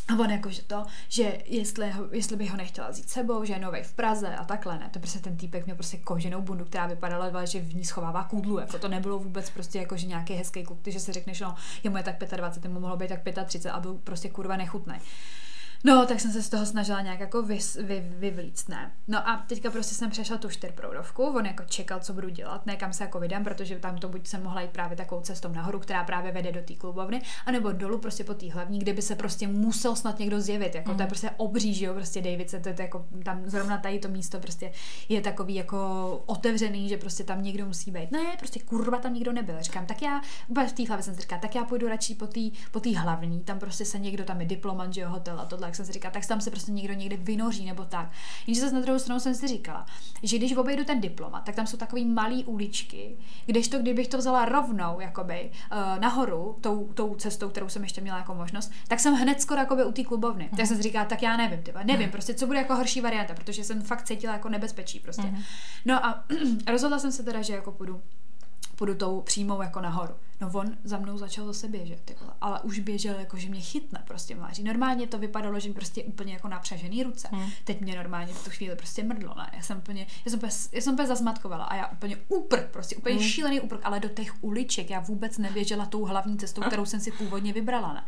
[0.08, 3.52] a on jako, že to, že jestli, ho, jestli by ho nechtěla vzít sebou, že
[3.52, 4.90] je novej v Praze a takhle, ne.
[4.92, 8.58] To prostě ten týpek měl prostě koženou bundu, která vypadala, že v ní schovává kůdlu,
[8.58, 11.90] jako to nebylo vůbec prostě jako, že nějaký hezký kluk, že si řekneš, no, je
[11.90, 14.94] mu je tak 25, mu mohlo být tak 35 a byl prostě kurva nechutný.
[15.84, 18.92] No, tak jsem se z toho snažila nějak jako vy, vy, vyvlíct, ne.
[19.08, 22.76] No a teďka prostě jsem přešla tu čtyřproudovku, on jako čekal, co budu dělat, ne
[22.76, 25.78] kam se jako vydám, protože tam to buď jsem mohla jít právě takovou cestou nahoru,
[25.78, 29.14] která právě vede do té klubovny, anebo dolů prostě po té hlavní, kde by se
[29.14, 30.96] prostě musel snad někdo zjevit, jako mm.
[30.96, 31.08] to je mm.
[31.08, 34.38] prostě obří, že jo, prostě David se to, to jako tam zrovna tady to místo
[34.40, 34.72] prostě
[35.08, 35.78] je takový jako
[36.26, 38.10] otevřený, že prostě tam někdo musí být.
[38.10, 39.56] Ne, prostě kurva tam nikdo nebyl.
[39.60, 42.40] Říkám, tak já, v té hlavě jsem si říkala, tak já půjdu radši po té
[42.70, 45.76] po hlavní, tam prostě se někdo tam je diplomant, že jo, hotel a tohle jak
[45.76, 48.10] jsem si říkala, tak tam se prostě někdo někde vynoří nebo tak.
[48.46, 49.86] Jenže zase na druhou stranu jsem si říkala,
[50.22, 53.16] že když obejdu ten diplomat, tak tam jsou takové malé uličky,
[53.46, 58.18] kdežto kdybych to vzala rovnou, jakoby, uh, nahoru, tou, tou cestou, kterou jsem ještě měla
[58.18, 60.50] jako možnost, tak jsem hned skoro jakoby u té klubovny.
[60.56, 63.34] Tak jsem si říkala, tak já nevím, tyba, nevím, prostě co bude jako horší varianta,
[63.34, 65.22] protože jsem fakt cítila jako nebezpečí prostě.
[65.22, 65.42] Mhm.
[65.84, 66.24] No a
[66.66, 68.00] rozhodla jsem se teda, že jako půjdu
[68.78, 70.14] půjdu tou přímou jako nahoru.
[70.40, 72.32] No on za mnou začal zase běžet, ty vole.
[72.40, 74.62] ale už běžel jako, že mě chytne prostě máří.
[74.62, 77.28] Normálně to vypadalo, že prostě úplně jako napřažený ruce.
[77.32, 77.50] Hmm.
[77.64, 79.50] Teď mě normálně v tu chvíli prostě mrdlo, ne?
[79.52, 82.96] Já jsem úplně, já jsem úplně, já jsem úplně zazmatkovala a já úplně úprk, prostě
[82.96, 83.24] úplně hmm.
[83.24, 87.12] šílený úprk, ale do těch uliček já vůbec neběžela tou hlavní cestou, kterou jsem si
[87.12, 88.04] původně vybrala, ne?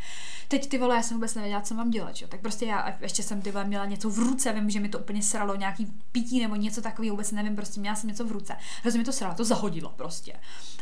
[0.49, 2.27] Teď ty vole, já jsem vůbec nevěděla, co mám dělat, že?
[2.27, 4.99] Tak prostě já ještě jsem ty vole měla něco v ruce, vím, že mi to
[4.99, 8.57] úplně sralo, nějaký pití nebo něco takového, vůbec nevím, prostě měla jsem něco v ruce.
[8.85, 10.33] Rozumím, to sralo, to zahodilo prostě.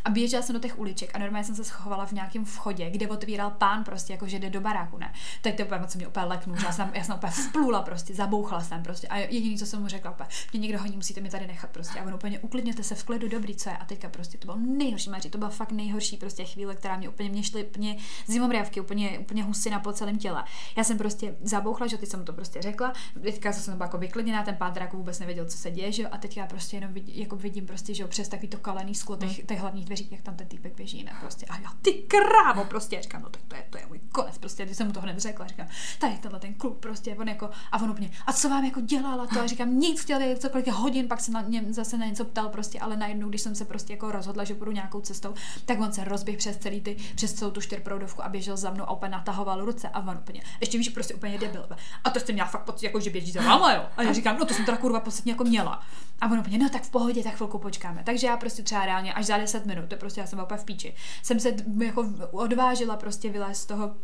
[0.04, 2.90] A běžela jsem do těch uliček a normálně normálně jsem se schovala v nějakém vchodě,
[2.90, 5.12] kde otvíral pán prostě, jako že jde do baráku, ne.
[5.42, 8.60] Teď to úplně moc mě úplně leknul, já jsem, já jsem úplně vplula prostě, zabouchla
[8.60, 11.46] jsem prostě a jediný, co jsem mu řekla, úplně, mě někdo honí, musíte mi tady
[11.46, 14.38] nechat prostě a on úplně uklidněte se v klidu, dobrý, co je a teďka prostě
[14.38, 17.64] to bylo nejhorší, Maří, to byla fakt nejhorší prostě chvíle, která mě úplně mě šly
[17.64, 20.44] úplně zimomrávky, úplně, úplně husina po celém těle.
[20.76, 24.42] Já jsem prostě zabouchla, že teď jsem to prostě řekla, teďka jsem byla jako vyklidněná,
[24.42, 27.20] ten pán jako vůbec nevěděl, co se děje, že jo, a teďka prostě jenom vidí,
[27.20, 29.46] jako vidím prostě, že jo, přes takový to kalený sklo těch, hmm.
[29.46, 33.02] těch hlavních dveří, jak tam ten týpek běží, ne, prostě, a já, ty krávo, prostě,
[33.02, 35.18] říkám, no tak to je, to je můj konec, prostě, když jsem mu to hned
[35.18, 35.66] řekla, říkám,
[35.98, 39.26] tady tenhle ten klub, prostě, on jako, a on úplně, a co vám jako dělala
[39.26, 42.48] to, a říkám, nic, chtěl cokoliv hodin, pak se na něm zase na něco ptal,
[42.48, 45.92] prostě, ale najednou, když jsem se prostě jako rozhodla, že půjdu nějakou cestou, tak on
[45.92, 49.10] se rozběh přes celý ty, přes celou tu čtyřproudovku a běžel za mnou a úplně
[49.10, 51.68] natahoval ruce a on úplně, ještě víš, prostě úplně debil.
[52.04, 53.84] A to jste měla fakt pocit, jako že běží za váma, jo.
[53.96, 55.82] A já říkám, no to jsem teda kurva podstatně jako měla.
[56.20, 58.02] A on úplně, no tak v pohodě, tak chvilku počkáme.
[58.04, 60.64] Takže já prostě třeba reálně až za 10 minut, to prostě já jsem úplně v
[60.64, 61.54] píči, jsem se
[61.84, 63.96] jako odvážila prostě vylézt z toho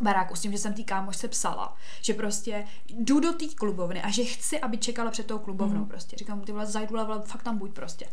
[0.00, 4.10] baráku s tím, že jsem tý kámošce psala, že prostě jdu do té klubovny a
[4.10, 5.86] že chci, aby čekala před tou klubovnou mm.
[5.86, 6.16] prostě.
[6.16, 8.06] Říkám, ty vole, zajdu, ale fakt tam buď prostě.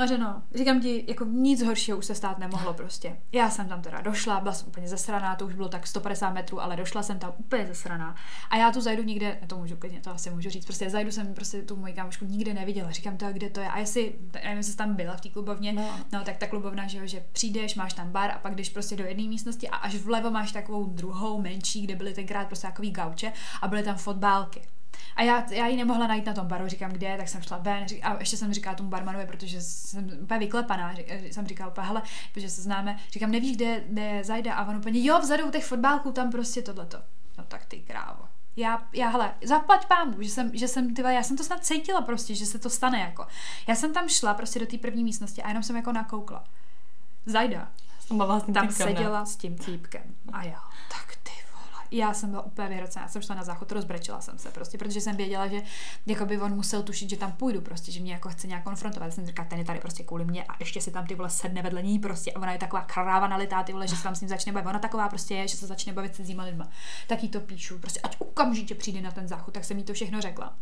[0.00, 3.16] Mařeno, říkám ti, jako nic horšího už se stát nemohlo prostě.
[3.32, 6.60] Já jsem tam teda došla, byla jsem úplně zasraná, to už bylo tak 150 metrů,
[6.60, 8.14] ale došla jsem tam úplně zasraná.
[8.50, 11.34] A já tu zajdu nikde, to můžu klidně, to asi můžu říct, prostě zajdu jsem
[11.34, 12.90] prostě tu moji kámošku nikde neviděla.
[12.90, 13.68] Říkám to, kde to je.
[13.68, 16.00] A jestli, nevím, jestli tam byla v té klubovně, no.
[16.12, 16.24] no.
[16.24, 19.04] tak ta klubovna, že, jo, že přijdeš, máš tam bar a pak jdeš prostě do
[19.04, 23.32] jedné místnosti a až vlevo máš takovou druhou menší, kde byly tenkrát prostě takový gauče
[23.62, 24.62] a byly tam fotbálky.
[25.16, 27.86] A já, já ji nemohla najít na tom baru, říkám, kde, tak jsem šla ven
[28.02, 30.94] a ještě jsem říkala tomu barmanovi, protože jsem úplně vyklepaná,
[31.30, 35.04] jsem říkala úplně, hele, protože se známe, říkám, nevíš, kde, kde zajde a on úplně,
[35.04, 36.98] jo, vzadu u těch fotbálků, tam prostě tohleto.
[37.38, 38.24] No tak ty krávo.
[38.56, 42.00] Já, já hele, zaplať pámu, že jsem, že jsem, tyva, já jsem to snad cítila
[42.02, 43.26] prostě, že se to stane jako.
[43.66, 46.44] Já jsem tam šla prostě do té první místnosti a jenom jsem jako nakoukla.
[47.26, 47.68] Zajda.
[48.54, 50.02] Tam seděla s tím týpkem.
[50.32, 50.62] A já,
[50.92, 50.99] tak
[51.90, 55.16] já jsem byla úplně vyhrocená, jsem šla na záchod, rozbrečela jsem se prostě, protože jsem
[55.16, 55.62] věděla, že
[56.06, 59.06] jako by on musel tušit, že tam půjdu prostě, že mě jako chce nějak konfrontovat.
[59.06, 61.30] Já jsem říkala, ten je tady prostě kvůli mě a ještě si tam ty vole
[61.30, 64.14] sedne vedle ní prostě a ona je taková kráva nalitá ty vole, že se tam
[64.14, 64.68] s ním začne bavit.
[64.68, 66.68] Ona taková prostě je, že se začne bavit se cizíma lidma.
[67.06, 69.92] Tak jí to píšu, prostě ať okamžitě přijde na ten záchod, tak jsem jí to
[69.92, 70.56] všechno řekla.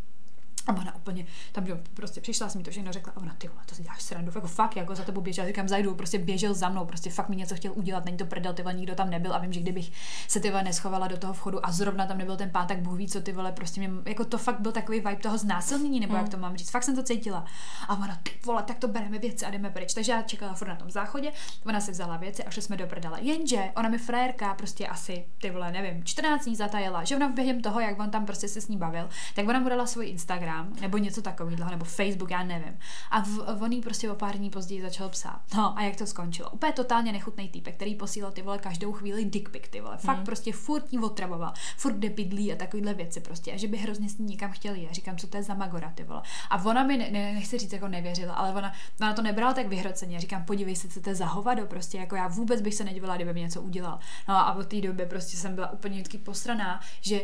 [0.68, 3.48] A ona úplně, tam jo, prostě přišla, jsem mi to všechno řekla a ona, ty
[3.48, 6.54] vole, to si děláš srandu, jako fakt, jako za tebou běžel, říkám, zajdu, prostě běžel
[6.54, 9.10] za mnou, prostě fakt mi něco chtěl udělat, není to prdel, ty vole, nikdo tam
[9.10, 9.92] nebyl a vím, že kdybych
[10.28, 12.98] se ty vole neschovala do toho vchodu a zrovna tam nebyl ten pán, tak Bůh
[12.98, 16.12] ví, co ty vole, prostě mě, jako to fakt byl takový vibe toho znásilnění, nebo
[16.12, 16.20] mm.
[16.20, 17.44] jak to mám říct, fakt jsem to cítila.
[17.88, 19.94] A ona, ty vole, tak to bereme věci a jdeme pryč.
[19.94, 21.32] Takže já čekala furt na tom záchodě,
[21.66, 23.18] ona si vzala věci a šli jsme do prdele.
[23.20, 27.62] Jenže ona mi frérka prostě asi, ty vole, nevím, 14 dní zatajila, že ona během
[27.62, 30.57] toho, jak on tam prostě se s ní bavil, tak ona mu dala svůj Instagram
[30.80, 32.78] nebo něco tak takovýhle, nebo Facebook, já nevím.
[33.10, 35.40] A v, on jí prostě o pár dní později začal psát.
[35.56, 36.50] No a jak to skončilo?
[36.50, 39.96] Úplně totálně nechutný týpek, který posílal ty vole každou chvíli dick pic, ty vole.
[39.96, 40.26] Fakt hmm.
[40.26, 43.52] prostě furt ní otravoval, furt kde bydlí a takovýhle věci prostě.
[43.52, 44.92] A že by hrozně s ní někam chtěl jít.
[44.92, 46.22] Říkám, co to je za magora, ty vole.
[46.50, 49.66] A ona mi, ne, ne, nechci říct, jako nevěřila, ale ona, ona to nebrala tak
[49.66, 50.20] vyhroceně.
[50.20, 53.16] Říkám, podívej se, co to je za hovado, prostě jako já vůbec bych se nedivila,
[53.16, 53.98] kdyby mi něco udělal.
[54.28, 57.20] No a od té doby prostě jsem byla úplně vždycky postraná, že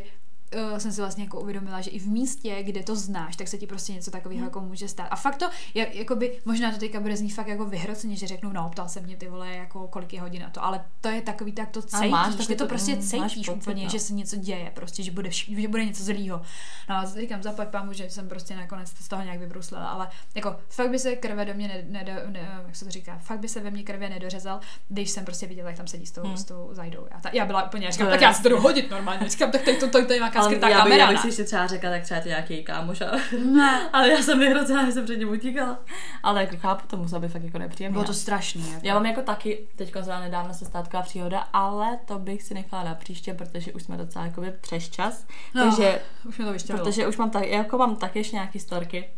[0.72, 3.58] uh, jsem si vlastně jako uvědomila, že i v místě, kde to znáš, tak se
[3.58, 4.46] ti prostě něco takového hmm.
[4.46, 5.08] jako může stát.
[5.10, 8.52] A fakt to, jak, jakoby, možná to teďka bude znít fakt jako vyhroceně, že řeknu,
[8.52, 11.22] no, ptal se mě ty vole, jako kolik je hodin na to, ale to je
[11.22, 13.90] takový, tak to cítíš, máš, ty to, to prostě cítíš úplně, no.
[13.90, 16.40] že se něco děje, prostě, že bude, že bude něco zlýho.
[16.88, 20.56] No a říkám, zaplať pámu, že jsem prostě nakonec z toho nějak vybruslila, ale jako
[20.68, 23.40] fakt by se krve do mě ne, ne, ne, ne, jak se to říká, fakt
[23.40, 26.22] by se ve mně krve nedořezal, když jsem prostě viděla, jak tam sedí s tou,
[26.22, 26.36] hmm.
[26.36, 27.06] s tou zajdou.
[27.10, 29.70] Já, ta, já byla úplně, říkám, tak já si to hodit normálně, říkám, tak to,
[29.80, 32.28] to, to, to je nějaká skrytá kamera bych si ještě třeba řekla, tak třeba to
[32.28, 33.02] nějaký kámoš.
[33.44, 33.88] Ne.
[33.92, 35.78] ale já jsem vyhrocená, že jsem před ním utíkala.
[36.22, 37.92] Ale jako chápu, to muselo být fakt jako nepříjemné.
[37.92, 38.70] Bylo to strašný.
[38.72, 38.86] Jako.
[38.86, 42.84] Já mám jako taky, teďka zrovna nedávno se státková příhoda, ale to bych si nechala
[42.84, 45.26] na příště, protože už jsme docela jako přes čas.
[45.54, 46.78] No, takže, už mě to vyštělo.
[46.78, 49.08] Protože už mám tak, jako mám taky ještě nějaký storky,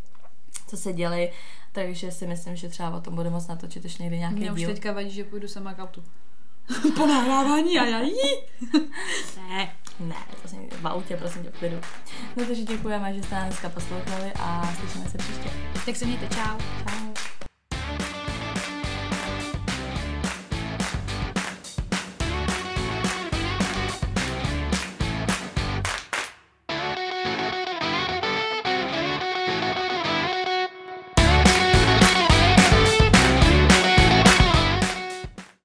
[0.67, 1.33] co se děli,
[1.73, 4.69] takže si myslím, že třeba o tom bude moc natočit ještě někdy nějaký Mě díl.
[4.69, 6.05] už teďka vadí, že půjdu sama k autu.
[6.97, 8.15] po nahrávání a já jí.
[9.49, 9.73] ne.
[10.01, 11.77] Ne, to jsem v autě, prosím tě, v klidu.
[12.37, 15.51] No takže děkujeme, že jste nás dneska poslouchali a slyšíme se příště.
[15.87, 16.59] Tak se mějte, čau.
[16.59, 17.26] Čau.